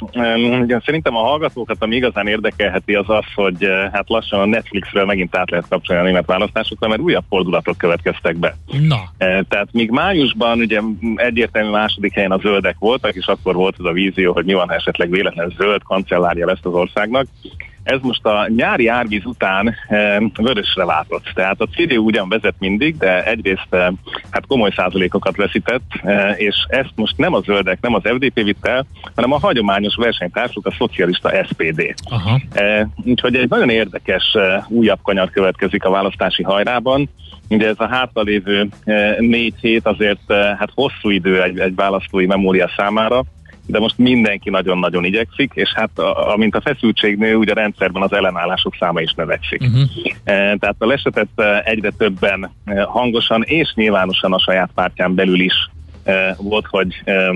[0.62, 5.06] Ugyan szerintem a hallgatókat, ami igazán érdekelheti, az az, hogy eh, hát lassan a Netflixről
[5.06, 8.56] megint át lehet kapcsolni a német választásokra, mert újabb fordulatok következtek be.
[8.88, 9.02] Na.
[9.18, 10.82] Eh, tehát míg májusban ugye
[11.16, 14.68] egyértelmű második helyen a zöldek voltak, és akkor volt az a vízió, hogy mi van,
[14.68, 17.28] ha esetleg véletlen zöld kancellárja lesz az országnak,
[17.84, 21.32] ez most a nyári árvíz után e, vörösre váltott.
[21.34, 23.94] Tehát a CDU ugyan vezet mindig, de egyrészt e,
[24.30, 28.66] hát komoly százalékokat veszített, e, és ezt most nem a zöldek, nem az FDP vitt
[28.66, 31.94] el, hanem a hagyományos versenytársuk, a szocialista SPD.
[32.10, 32.42] Aha.
[33.04, 37.10] Úgyhogy egy nagyon érdekes újabb kanyar következik a választási hajrában.
[37.50, 38.70] Ugye ez a hátralévő
[39.20, 43.24] négy hét azért hát hosszú idő egy, egy választói memória számára,
[43.66, 48.02] de most mindenki nagyon-nagyon igyekszik, és hát a, amint a feszültség nő, ugye a rendszerben
[48.02, 49.62] az ellenállások száma is növekszik.
[49.62, 49.82] Uh-huh.
[50.24, 55.40] E, tehát a lesetet e, egyre többen e, hangosan és nyilvánosan a saját pártján belül
[55.40, 55.70] is
[56.04, 57.32] e, volt, hogy e,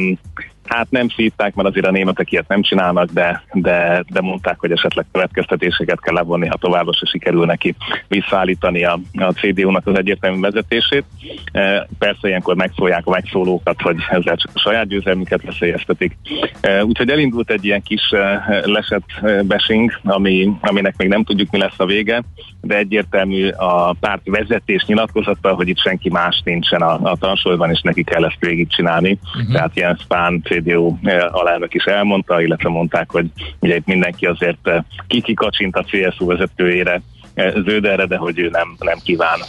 [0.67, 4.71] Hát nem szívták, mert azért a németek ilyet nem csinálnak, de, de, de mondták, hogy
[4.71, 7.75] esetleg következtetéseket kell levonni, ha továbbra se sikerül neki
[8.07, 11.03] visszaállítani a, a CDU-nak az egyértelmű vezetését.
[11.51, 16.17] E, persze ilyenkor megszólják a megszólókat, hogy ezzel csak a saját győzelmüket veszélyeztetik.
[16.61, 19.05] E, úgyhogy elindult egy ilyen kis e, lesett
[19.43, 22.23] besing, ami, aminek még nem tudjuk, mi lesz a vége,
[22.61, 27.81] de egyértelmű a párt vezetés nyilatkozata, hogy itt senki más nincsen a, a tansorban, és
[27.81, 29.19] neki kell ezt végigcsinálni.
[29.35, 29.53] Uh-huh.
[29.53, 33.25] Tehát ilyen Spahn, CDU eh, alelnök is elmondta, illetve mondták, hogy
[33.59, 37.01] ugye itt mindenki azért eh, kiki kacsint a CSU vezetőjére,
[37.33, 39.39] eh, Zöderre, de hogy ő nem, nem kíván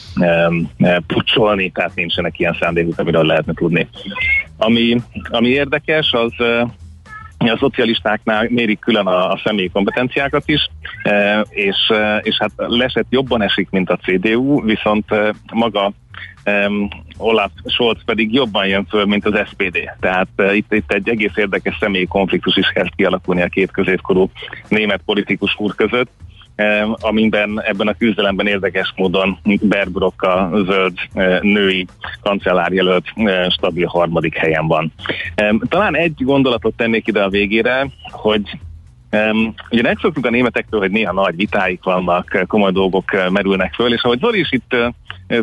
[1.06, 3.88] pucsolni, tehát nincsenek ilyen szándékok, amiről lehetne tudni.
[4.56, 6.32] Ami, ami érdekes, az
[7.38, 10.68] a szocialistáknál mérik külön a, a személyi kompetenciákat is,
[11.48, 11.76] és,
[12.22, 15.04] és hát lesett jobban esik, mint a CDU, viszont
[15.52, 15.92] maga
[16.66, 19.78] um, Olaf Scholz pedig jobban jön föl, mint az SPD.
[20.00, 24.30] Tehát uh, itt, itt egy egész érdekes személyi konfliktus is kezd kialakulni a két középkorú
[24.68, 26.10] német politikus úr között
[27.00, 30.98] amiben ebben a küzdelemben érdekes módon Berbrock a zöld
[31.40, 31.86] női
[32.22, 33.04] kancellárjelölt
[33.48, 34.92] stabil harmadik helyen van.
[35.68, 38.58] Talán egy gondolatot tennék ide a végére, hogy
[39.10, 44.02] Um, ugye megszoktuk a németektől, hogy néha nagy vitáik vannak, komoly dolgok merülnek föl, és
[44.02, 44.76] ahogy Zoli is itt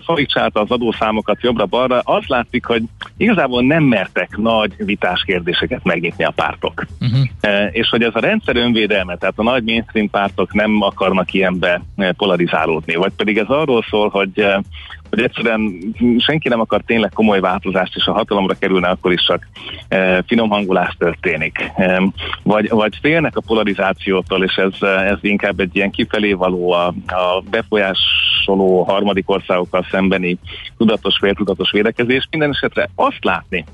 [0.06, 2.84] szorítsáta az adószámokat jobbra-balra, azt látszik, hogy
[3.17, 6.86] igazából nem mertek nagy vitás kérdéseket megnyitni a pártok.
[7.02, 7.19] Uh-huh.
[7.43, 11.82] Uh, és hogy ez a rendszer önvédelme, tehát a nagy mainstream pártok nem akarnak ilyenbe
[11.95, 14.63] uh, polarizálódni, vagy pedig ez arról szól, hogy uh,
[15.15, 15.80] hogy egyszerűen
[16.17, 19.47] senki nem akar tényleg komoly változást, és a hatalomra kerülne, akkor is csak
[19.88, 21.71] e, finom hangulás történik.
[21.75, 22.01] E,
[22.43, 27.43] vagy, vagy félnek a polarizációtól, és ez, ez inkább egy ilyen kifelé való a, a
[27.49, 30.38] befolyásoló harmadik országokkal szembeni
[30.78, 32.28] tudatos, féltudatos védekezés.
[32.32, 33.65] Minden esetre azt látni,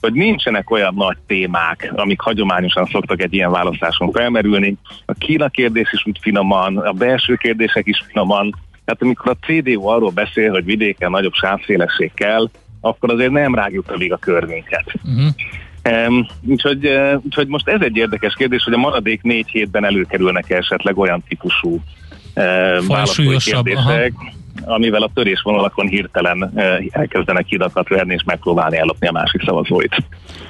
[0.00, 4.76] hogy nincsenek olyan nagy témák, amik hagyományosan szoktak egy ilyen választáson felmerülni.
[5.04, 9.86] A Kína kérdés is úgy finoman, a belső kérdések is finoman, tehát amikor a CDU
[9.86, 14.84] arról beszél, hogy vidéken nagyobb sávszélesség kell, akkor azért nem rágjuk többig a körvünket.
[15.04, 16.08] Uh-huh.
[16.08, 20.50] Um, úgyhogy, uh, úgyhogy most ez egy érdekes kérdés, hogy a maradék négy hétben előkerülnek
[20.50, 28.14] esetleg olyan típusú uh, választói kérdések, aha amivel a törésvonalakon hirtelen eh, elkezdenek hidakat verni
[28.14, 29.96] és megpróbálni ellopni a másik szavazóit.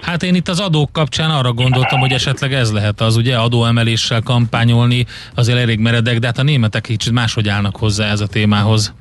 [0.02, 4.20] Hát én itt az adók kapcsán arra gondoltam, hogy esetleg ez lehet az, ugye adóemeléssel
[4.20, 8.94] kampányolni, azért elég meredek, de hát a németek kicsit máshogy állnak hozzá ez a témához.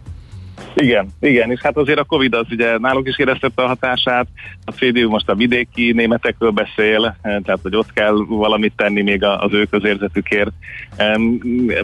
[0.75, 4.27] Igen, igen, és hát azért a Covid az ugye náluk is éreztette a hatását,
[4.65, 9.23] a CDU most a vidéki németekről beszél, eh, tehát hogy ott kell valamit tenni még
[9.23, 10.51] az ő közérzetükért.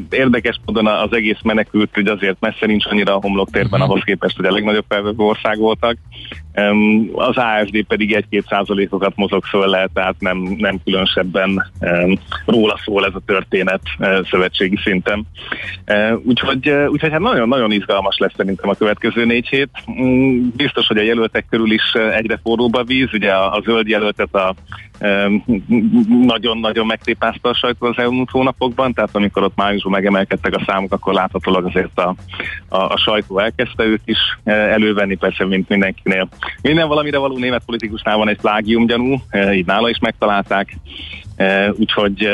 [0.09, 3.89] Érdekes módon az egész menekült, hogy azért messze nincs annyira a homloktérben uh-huh.
[3.89, 5.97] ahhoz képest, hogy a legnagyobb felvevő ország voltak.
[7.13, 11.71] Az AFD pedig egy-két százalékokat mozog föl le, tehát nem, nem különösebben
[12.45, 15.25] róla szól ez a történet eh, szövetségi szinten.
[15.85, 19.69] Eh, úgyhogy, úgyhogy hát nagyon-nagyon izgalmas lesz szerintem a következő négy hét.
[19.91, 23.61] Mm, biztos, hogy a jelöltek körül is eh, egyre forróbb a víz, ugye a, a
[23.65, 24.55] zöld jelöltet a
[26.07, 31.13] nagyon-nagyon megtépázta a sajtó az elmúlt hónapokban, tehát amikor ott májusban megemelkedtek a számok, akkor
[31.13, 32.15] láthatólag azért a,
[32.69, 36.29] a, a sajtó elkezdte őt is eh, elővenni, persze, mint mindenkinél.
[36.61, 40.77] Minden valamire való német politikusnál van egy plágiumgyanú, eh, így nála is megtalálták,
[41.77, 42.29] úgyhogy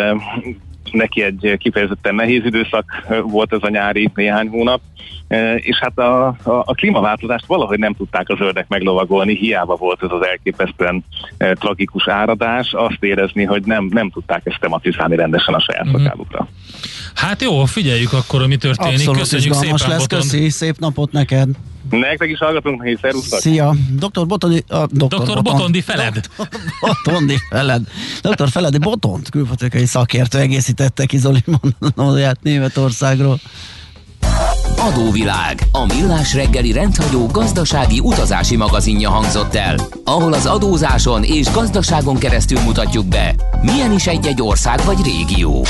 [0.91, 2.85] neki egy kifejezetten nehéz időszak
[3.21, 4.81] volt ez a nyári néhány hónap,
[5.55, 10.11] és hát a, a, a klímaváltozást valahogy nem tudták a zöldek meglovagolni, hiába volt ez
[10.11, 11.03] az elképesztően
[11.37, 16.03] tragikus áradás, azt érezni, hogy nem, nem tudták ezt tematizálni rendesen a saját mm-hmm.
[16.03, 16.47] szakálukra.
[17.15, 18.93] Hát jó, figyeljük akkor, mi történik.
[18.93, 21.49] Abszolút Köszönjük szépen, lesz, köszi, szép napot neked!
[21.89, 23.39] Nektek is hallgatunk, hogy szerusztak.
[23.39, 23.75] Szia!
[23.91, 24.25] Dr.
[24.25, 24.63] Botondi...
[24.69, 25.07] Uh, Dr.
[25.07, 25.41] Dr.
[25.41, 26.13] Botondi Feled.
[26.13, 26.47] Dr.
[26.81, 27.81] Botondi Feled.
[28.21, 28.49] Dr.
[28.49, 33.39] Feledi Botont, külpolitikai szakértő egészítette ki Zoli mondanóját Németországról.
[34.77, 42.17] Adóvilág, a millás reggeli rendhagyó gazdasági utazási magazinja hangzott el, ahol az adózáson és gazdaságon
[42.17, 45.65] keresztül mutatjuk be, milyen is egy-egy ország vagy régió.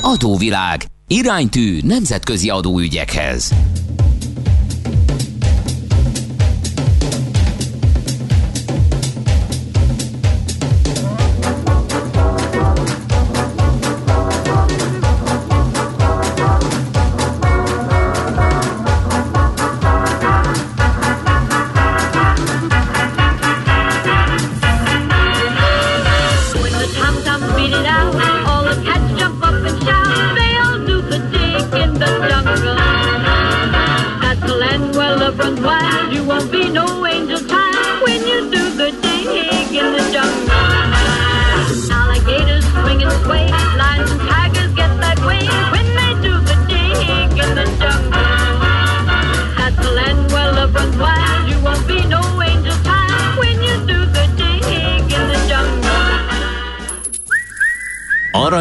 [0.00, 3.54] Adóvilág, iránytű nemzetközi adóügyekhez.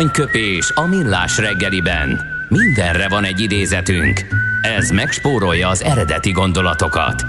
[0.04, 2.22] Aranyköpés a millás reggeliben.
[2.50, 4.26] Mindenre van egy idézetünk.
[4.62, 7.26] Ez megspórolja az eredeti gondolatokat.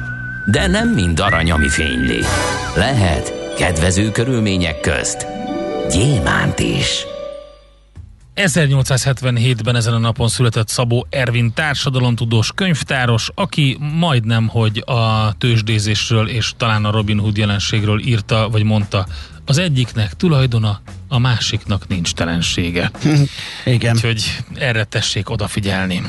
[0.46, 2.20] De nem mind arany, ami fényli.
[2.76, 5.26] Lehet kedvező körülmények közt
[5.90, 7.04] gyémánt is.
[8.34, 16.52] 1877-ben ezen a napon született Szabó Ervin társadalomtudós könyvtáros, aki majdnem, hogy a tőzsdézésről és
[16.56, 19.06] talán a Robin Hood jelenségről írta, vagy mondta,
[19.46, 20.80] az egyiknek tulajdona,
[21.14, 22.90] a másiknak nincs telensége.
[23.64, 23.94] Igen.
[23.94, 26.02] Úgyhogy erre tessék odafigyelni.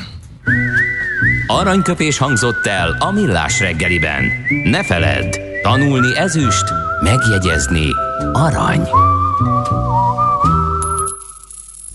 [1.46, 4.24] Aranyköpés hangzott el a millás reggeliben.
[4.64, 6.64] Ne feledd, tanulni ezüst,
[7.02, 7.88] megjegyezni
[8.32, 8.88] arany.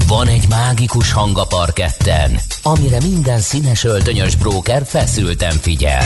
[0.07, 6.05] Van egy mágikus hang a parketten, amire minden színes öltönyös bróker feszülten figyel.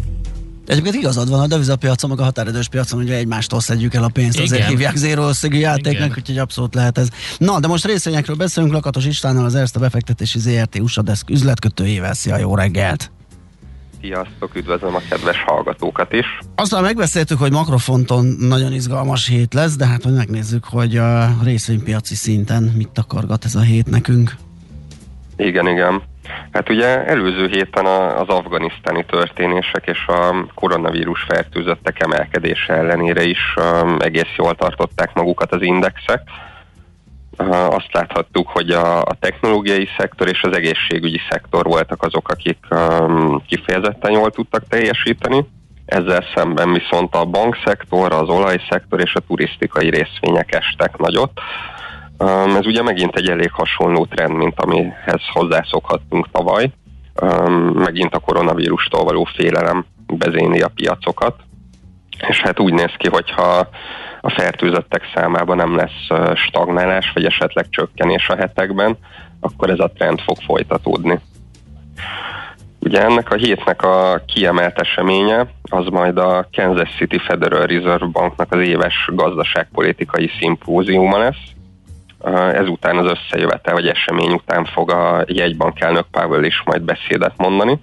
[0.71, 4.39] Egyébként igazad van, a devizapiacon, meg a határidős piacon ugye egymástól szedjük el a pénzt,
[4.39, 4.51] Igen.
[4.51, 6.17] azért hívják zéró összegű játéknak, Igen.
[6.17, 7.09] úgyhogy abszolút lehet ez.
[7.37, 12.13] Na, de most részvényekről beszélünk, Lakatos Istvánnal, az Erste befektetési ZRT USA Desk üzletkötőjével.
[12.13, 13.11] Szia, jó reggelt!
[14.01, 16.25] Sziasztok, üdvözlöm a kedves hallgatókat is.
[16.55, 22.15] Aztán megbeszéltük, hogy makrofonton nagyon izgalmas hét lesz, de hát hogy megnézzük, hogy a részvénypiaci
[22.15, 24.35] szinten mit takargat ez a hét nekünk.
[25.37, 26.01] Igen, igen.
[26.51, 33.97] Hát ugye előző héten az afganisztáni történések és a koronavírus fertőzöttek emelkedése ellenére is um,
[33.99, 36.21] egész jól tartották magukat az indexek.
[37.37, 42.57] Uh, azt láthattuk, hogy a, a technológiai szektor és az egészségügyi szektor voltak azok, akik
[42.69, 45.45] um, kifejezetten jól tudtak teljesíteni.
[45.85, 51.31] Ezzel szemben viszont a bankszektor, az olajszektor és a turisztikai részvények estek nagyot.
[52.21, 56.71] Um, ez ugye megint egy elég hasonló trend, mint amihez hozzászokhattunk tavaly.
[57.21, 61.35] Um, megint a koronavírustól való félelem bezéni a piacokat.
[62.27, 63.69] És hát úgy néz ki, hogyha
[64.21, 68.97] a fertőzöttek számában nem lesz stagnálás, vagy esetleg csökkenés a hetekben,
[69.39, 71.19] akkor ez a trend fog folytatódni.
[72.79, 78.51] Ugye ennek a hétnek a kiemelt eseménye az majd a Kansas City Federal Reserve Banknak
[78.51, 81.59] az éves gazdaságpolitikai szimpóziuma lesz.
[82.53, 87.79] Ezután az összejövetel vagy esemény után fog a jegybank elnök Powell is majd beszédet mondani.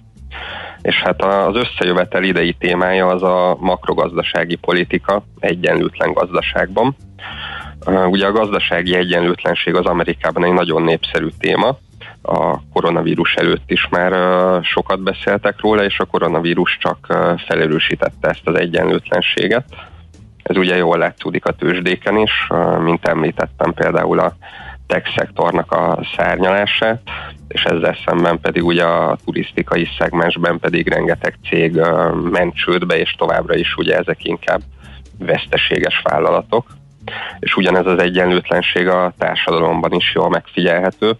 [0.81, 6.95] És hát az összejövetel idei témája az a makrogazdasági politika egyenlőtlen gazdaságban.
[7.85, 11.77] Ugye a gazdasági egyenlőtlenség az Amerikában egy nagyon népszerű téma,
[12.21, 14.13] a koronavírus előtt is már
[14.63, 17.05] sokat beszéltek róla, és a koronavírus csak
[17.47, 19.65] felerősítette ezt az egyenlőtlenséget.
[20.43, 22.47] Ez ugye jól látszódik a tőzsdéken is,
[22.79, 24.35] mint említettem például a
[24.87, 27.01] tech szektornak a szárnyalását,
[27.47, 31.81] és ezzel szemben pedig ugye a turisztikai szegmensben pedig rengeteg cég
[32.31, 34.61] ment csődbe, és továbbra is ugye ezek inkább
[35.19, 36.67] veszteséges vállalatok.
[37.39, 41.17] És ugyanez az egyenlőtlenség a társadalomban is jól megfigyelhető.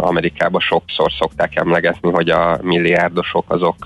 [0.00, 3.76] Amerikában sokszor szokták emlegetni, hogy a milliárdosok azok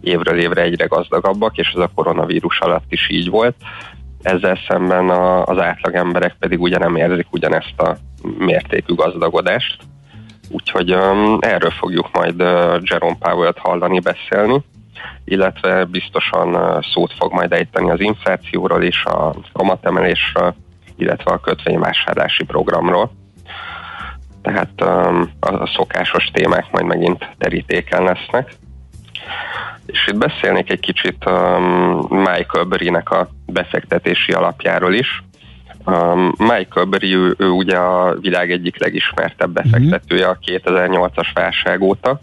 [0.00, 3.54] évről évre egyre gazdagabbak, és ez a koronavírus alatt is így volt.
[4.22, 5.10] Ezzel szemben
[5.44, 7.96] az átlag emberek pedig ugye nem érzik ugyanezt a
[8.38, 9.76] mértékű gazdagodást.
[10.50, 14.62] Úgyhogy um, erről fogjuk majd uh, Jerome Powell-t hallani, beszélni,
[15.24, 20.54] illetve biztosan uh, szót fog majd ejteni az inflációról és a kamatemelésről,
[20.96, 23.10] illetve a kötvényvásárlási programról.
[24.44, 28.54] Tehát um, a, szokásos témák majd megint terítéken lesznek.
[29.86, 35.22] És itt beszélnék egy kicsit um, Michael Burry-nek a befektetési alapjáról is.
[35.84, 42.20] Um, Michael Burry, ő, ő ugye a világ egyik legismertebb befektetője a 2008-as válság óta.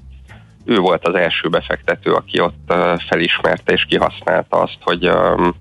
[0.65, 5.55] Ő volt az első befektető, aki ott uh, felismerte és kihasználta azt, hogy um,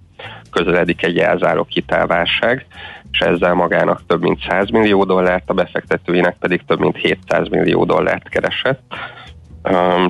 [0.50, 2.66] közeledik egy elzáró hitelválság,
[3.12, 7.84] és ezzel magának több mint 100 millió dollárt, a befektetőinek pedig több mint 700 millió
[7.84, 8.82] dollárt keresett.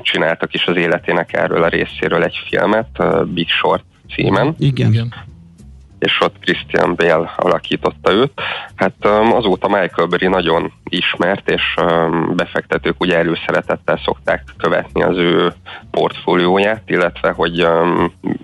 [0.01, 3.83] Csináltak is az életének erről a részéről egy filmet, Big Short
[4.15, 4.91] címen, Igen.
[4.91, 5.13] Igen.
[5.99, 8.31] és ott Christian Bale alakította őt.
[8.75, 11.75] Hát azóta Michael Burry nagyon ismert, és
[12.35, 15.53] befektetők ugye előszeretettel szokták követni az ő
[15.91, 17.67] portfólióját, illetve hogy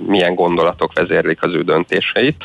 [0.07, 2.43] milyen gondolatok vezérlik az ő döntéseit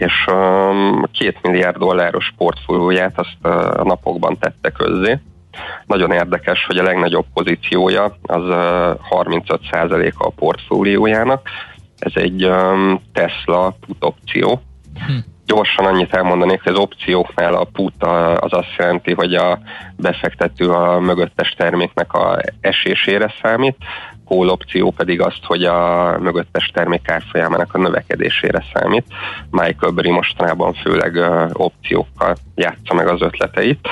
[0.00, 5.18] és um, két milliárd dolláros portfólióját azt uh, a napokban tette közzé.
[5.86, 11.48] Nagyon érdekes, hogy a legnagyobb pozíciója az uh, 35% a portfóliójának.
[11.98, 14.60] Ez egy um, Tesla put opció.
[15.06, 15.16] Hm.
[15.46, 19.58] Gyorsan annyit elmondanék, hogy az opcióknál a put a- az azt jelenti, hogy a
[19.96, 23.76] befektető a mögöttes terméknek a esésére számít,
[24.30, 29.06] call opció pedig azt, hogy a mögöttes termék árfolyamának a növekedésére számít.
[29.50, 33.88] Michael Burry mostanában főleg uh, opciókkal játsza meg az ötleteit.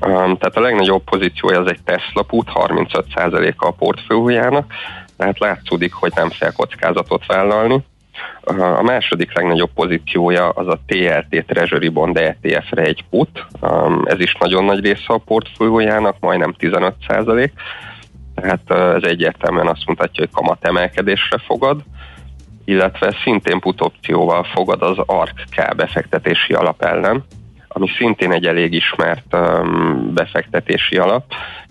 [0.00, 4.72] Um, tehát a legnagyobb pozíciója az egy Tesla put, 35%-a a portfóliójának,
[5.16, 7.84] tehát látszódik, hogy nem fél kockázatot vállalni,
[8.76, 13.46] A második legnagyobb pozíciója az a TLT Treasury Bond ETF-re egy put,
[14.04, 17.52] ez is nagyon nagy része a portfóliójának, majdnem 15 százalék,
[18.40, 21.82] tehát ez egyértelműen azt mutatja, hogy kamat emelkedésre fogad,
[22.64, 27.24] illetve szintén put opcióval fogad az ARK befektetési alap ellen,
[27.68, 31.24] ami szintén egy elég ismert um, befektetési alap,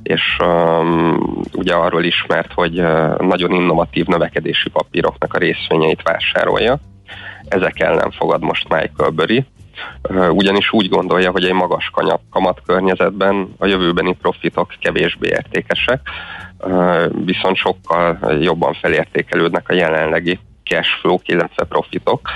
[0.03, 6.79] és um, ugye arról ismert, hogy uh, nagyon innovatív növekedési papíroknak a részvényeit vásárolja.
[7.47, 9.45] Ezek ellen fogad most Michael Burry,
[10.29, 11.91] ugyanis úgy gondolja, hogy egy magas
[12.29, 15.99] kamat környezetben a jövőbeni profitok kevésbé értékesek,
[17.25, 22.29] viszont sokkal jobban felértékelődnek a jelenlegi cash flow, illetve profitok,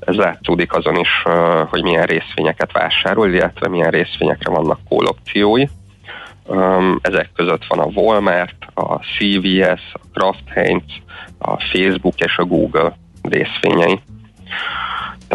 [0.00, 1.22] ez látszódik azon is,
[1.68, 5.66] hogy milyen részvényeket vásárol, illetve milyen részvényekre vannak kólopciói.
[7.00, 10.82] Ezek között van a Walmart, a CVS, a Kraft Heinz,
[11.38, 14.00] a Facebook és a Google részvényei.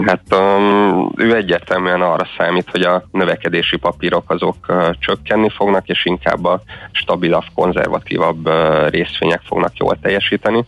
[0.04, 6.06] Hát um, ő egyértelműen arra számít, hogy a növekedési papírok azok uh, csökkenni fognak, és
[6.06, 10.66] inkább a stabilabb, konzervatívabb uh, részvények fognak jól teljesíteni,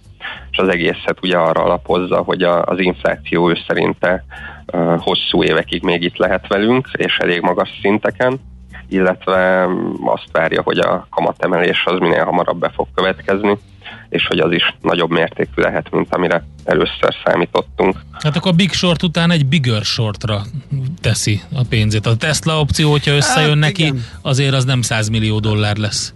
[0.52, 4.26] és az egészet ugye arra alapozza, hogy a, az infláció ő szerinte
[4.74, 8.40] uh, hosszú évekig még itt lehet velünk, és elég magas szinteken,
[8.90, 9.68] illetve
[10.06, 13.58] azt várja, hogy a kamatemelés az minél hamarabb be fog következni,
[14.10, 17.96] és hogy az is nagyobb mértékű lehet, mint amire először számítottunk.
[18.12, 20.42] Hát akkor a Big Short után egy Bigger Shortra
[21.02, 22.06] teszi a pénzét.
[22.06, 24.06] A Tesla opció, hogyha összejön hát, neki, igen.
[24.22, 26.14] azért az nem 100 millió dollár lesz.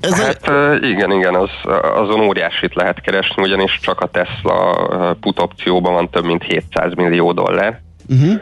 [0.00, 0.74] Ez hát a...
[0.74, 1.50] igen, igen, az,
[1.94, 7.32] azon óriásit lehet keresni, ugyanis csak a Tesla put opcióban van több mint 700 millió
[7.32, 7.80] dollár.
[8.08, 8.40] Uh-huh.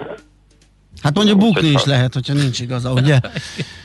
[1.03, 3.19] Hát mondjuk bukni is lehet, hogyha nincs igaza, ugye?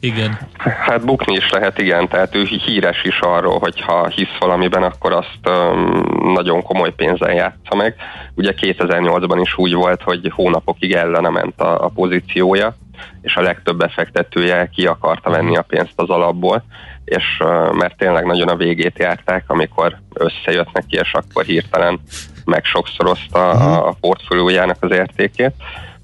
[0.00, 0.38] Igen.
[0.58, 2.08] Hát bukni is lehet, igen.
[2.08, 7.32] Tehát ő híres is arról, hogy ha hisz valamiben, akkor azt um, nagyon komoly pénzen
[7.32, 7.94] játsza meg.
[8.34, 12.76] Ugye 2008-ban is úgy volt, hogy hónapokig ellene ment a, a pozíciója,
[13.22, 16.64] és a legtöbb befektetője ki akarta venni a pénzt az alapból,
[17.04, 17.42] és
[17.72, 22.00] mert tényleg nagyon a végét járták, amikor összejött neki, és akkor hirtelen
[22.44, 25.54] meg sokszorozta a, a portfóliójának az értékét.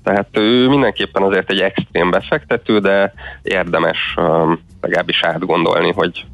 [0.05, 6.25] Tehát ő mindenképpen azért egy extrém befektető, de érdemes um, legalábbis átgondolni, hogy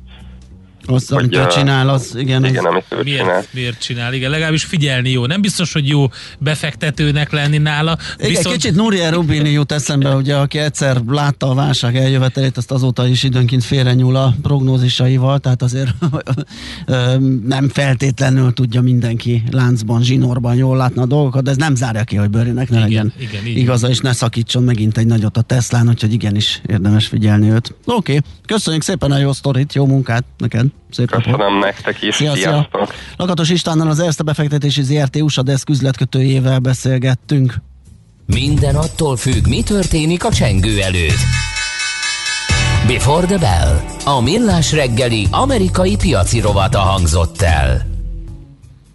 [0.90, 2.44] az, hogy, amit ő csinál, az igen.
[2.44, 3.44] Igen, amit ő miért, csinál.
[3.50, 5.26] Miért csinál, igen, legalábbis figyelni jó.
[5.26, 6.06] Nem biztos, hogy jó
[6.38, 7.98] befektetőnek lenni nála.
[8.18, 8.54] Igen, viszont...
[8.54, 13.22] kicsit Nuria Rubini jut eszembe, ugye, aki egyszer látta a válság eljövetelét, azt azóta is
[13.22, 15.90] időnként félrenyúl a prognózisaival, tehát azért
[17.46, 22.16] nem feltétlenül tudja mindenki láncban, zsinórban jól látni a dolgokat, de ez nem zárja ki,
[22.16, 25.88] hogy Bőrinek ne igen, legyen igen, igaza, és ne szakítson megint egy nagyot a Teslán,
[25.88, 27.74] úgyhogy igenis érdemes figyelni őt.
[27.84, 28.30] Oké, okay.
[28.46, 30.66] köszönjük szépen a jó sztorit, jó munkát neked!
[30.90, 31.60] Szép Köszönöm napot.
[31.64, 32.14] nektek is.
[32.14, 32.68] Szia, szia.
[33.16, 37.54] Lakatos Istvánnal az Erste befektetési ZRT USA Desk üzletkötőjével beszélgettünk.
[38.26, 41.18] Minden attól függ, mi történik a csengő előtt.
[42.86, 43.80] Before the Bell.
[44.04, 47.86] A millás reggeli amerikai piaci rovata hangzott el.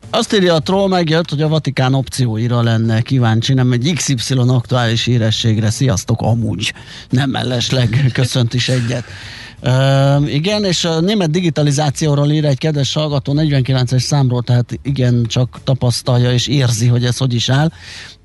[0.09, 5.03] Azt írja a troll megjött, hogy a Vatikán opcióira lenne kíváncsi, nem egy XY aktuális
[5.03, 5.69] hírességre.
[5.69, 6.73] Sziasztok, amúgy.
[7.09, 9.03] Nem mellesleg köszönt is egyet.
[9.67, 15.59] Uh, igen, és a német digitalizációról ír egy kedves hallgató 49-es számról, tehát igen, csak
[15.63, 17.71] tapasztalja és érzi, hogy ez hogy is áll.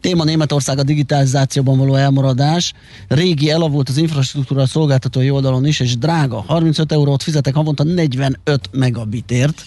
[0.01, 2.73] Téma Németország a digitalizációban való elmaradás.
[3.09, 6.45] Régi elavult az infrastruktúra szolgáltatói oldalon is, és drága.
[6.47, 9.65] 35 eurót fizetek havonta 45 megabitért,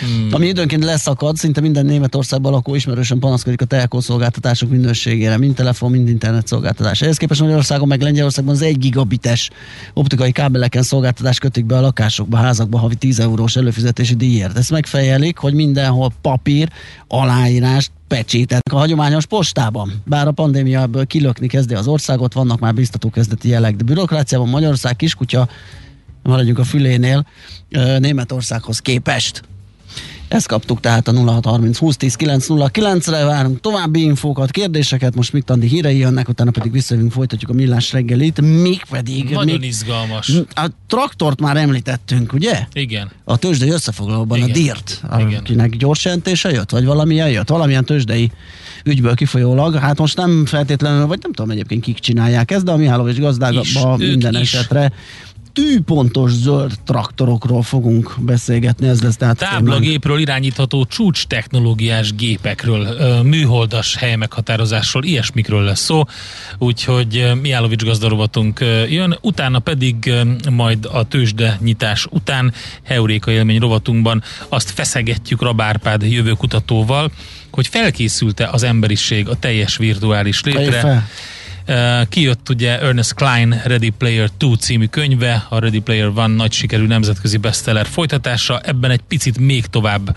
[0.00, 0.28] hmm.
[0.32, 1.36] ami időnként leszakad.
[1.36, 7.02] Szinte minden Németországban lakó ismerősen panaszkodik a telkó szolgáltatások minőségére, mind telefon, mind internet szolgáltatás.
[7.02, 9.50] Ehhez képest Magyarországon meg Lengyelországban az 1 gigabites
[9.94, 14.56] optikai kábeleken szolgáltatás kötik be a lakásokba, házakba havi 10 eurós előfizetési díjért.
[14.56, 16.68] Ezt megfejelik, hogy mindenhol papír,
[17.08, 20.02] aláírás, pecsétet a hagyományos postában.
[20.04, 24.48] Bár a pandémia ebből kilökni kezdi az országot, vannak már biztató kezdeti jelek, de bürokráciában
[24.48, 25.48] Magyarország kiskutya,
[26.22, 27.26] maradjunk a fülénél,
[27.98, 29.42] Németországhoz képest.
[30.28, 35.68] Ezt kaptuk tehát a 0630 2010 909 re várunk további infókat, kérdéseket, most mit Andi
[35.68, 39.30] hírei jönnek, utána pedig visszajövünk, folytatjuk a millás reggelit, még pedig...
[39.30, 40.32] Nagyon még, izgalmas.
[40.54, 42.66] A traktort már említettünk, ugye?
[42.72, 43.10] Igen.
[43.24, 44.50] A tőzsdei összefoglalóban, Igen.
[44.50, 48.30] a DIRT, akinek gyors jelentése jött, vagy valamilyen jött, valamilyen tőzsdei
[48.84, 49.74] ügyből kifolyólag.
[49.74, 53.64] Hát most nem feltétlenül, vagy nem tudom egyébként kik csinálják ezt, de a Mihálovics gazdában
[53.98, 54.54] minden is.
[54.54, 54.92] esetre
[55.56, 65.04] tűpontos zöld traktorokról fogunk beszélgetni, ez lesz tehát Táblagépről irányítható csúcs technológiás gépekről, műholdas helymeghatározásról,
[65.04, 66.02] ilyesmikről lesz szó,
[66.58, 70.12] úgyhogy Miálovics gazdarovatunk jön, utána pedig
[70.50, 72.52] majd a tőzsde nyitás után
[72.82, 77.10] Heuréka élmény rovatunkban azt feszegetjük Rabárpád jövőkutatóval,
[77.50, 81.08] hogy felkészülte az emberiség a teljes virtuális létre.
[82.08, 86.86] Kijött ugye Ernest Klein Ready Player 2 című könyve, a Ready Player One nagy sikerű
[86.86, 90.16] nemzetközi bestseller folytatása, ebben egy picit még tovább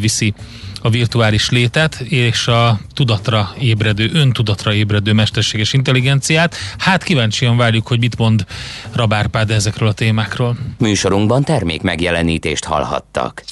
[0.00, 0.34] viszi
[0.82, 6.54] a virtuális létet és a tudatra ébredő, öntudatra ébredő mesterséges intelligenciát.
[6.78, 8.44] Hát kíváncsian várjuk, hogy mit mond
[8.92, 10.56] Rabárpád ezekről a témákról.
[10.78, 13.42] Műsorunkban termék megjelenítést hallhattak.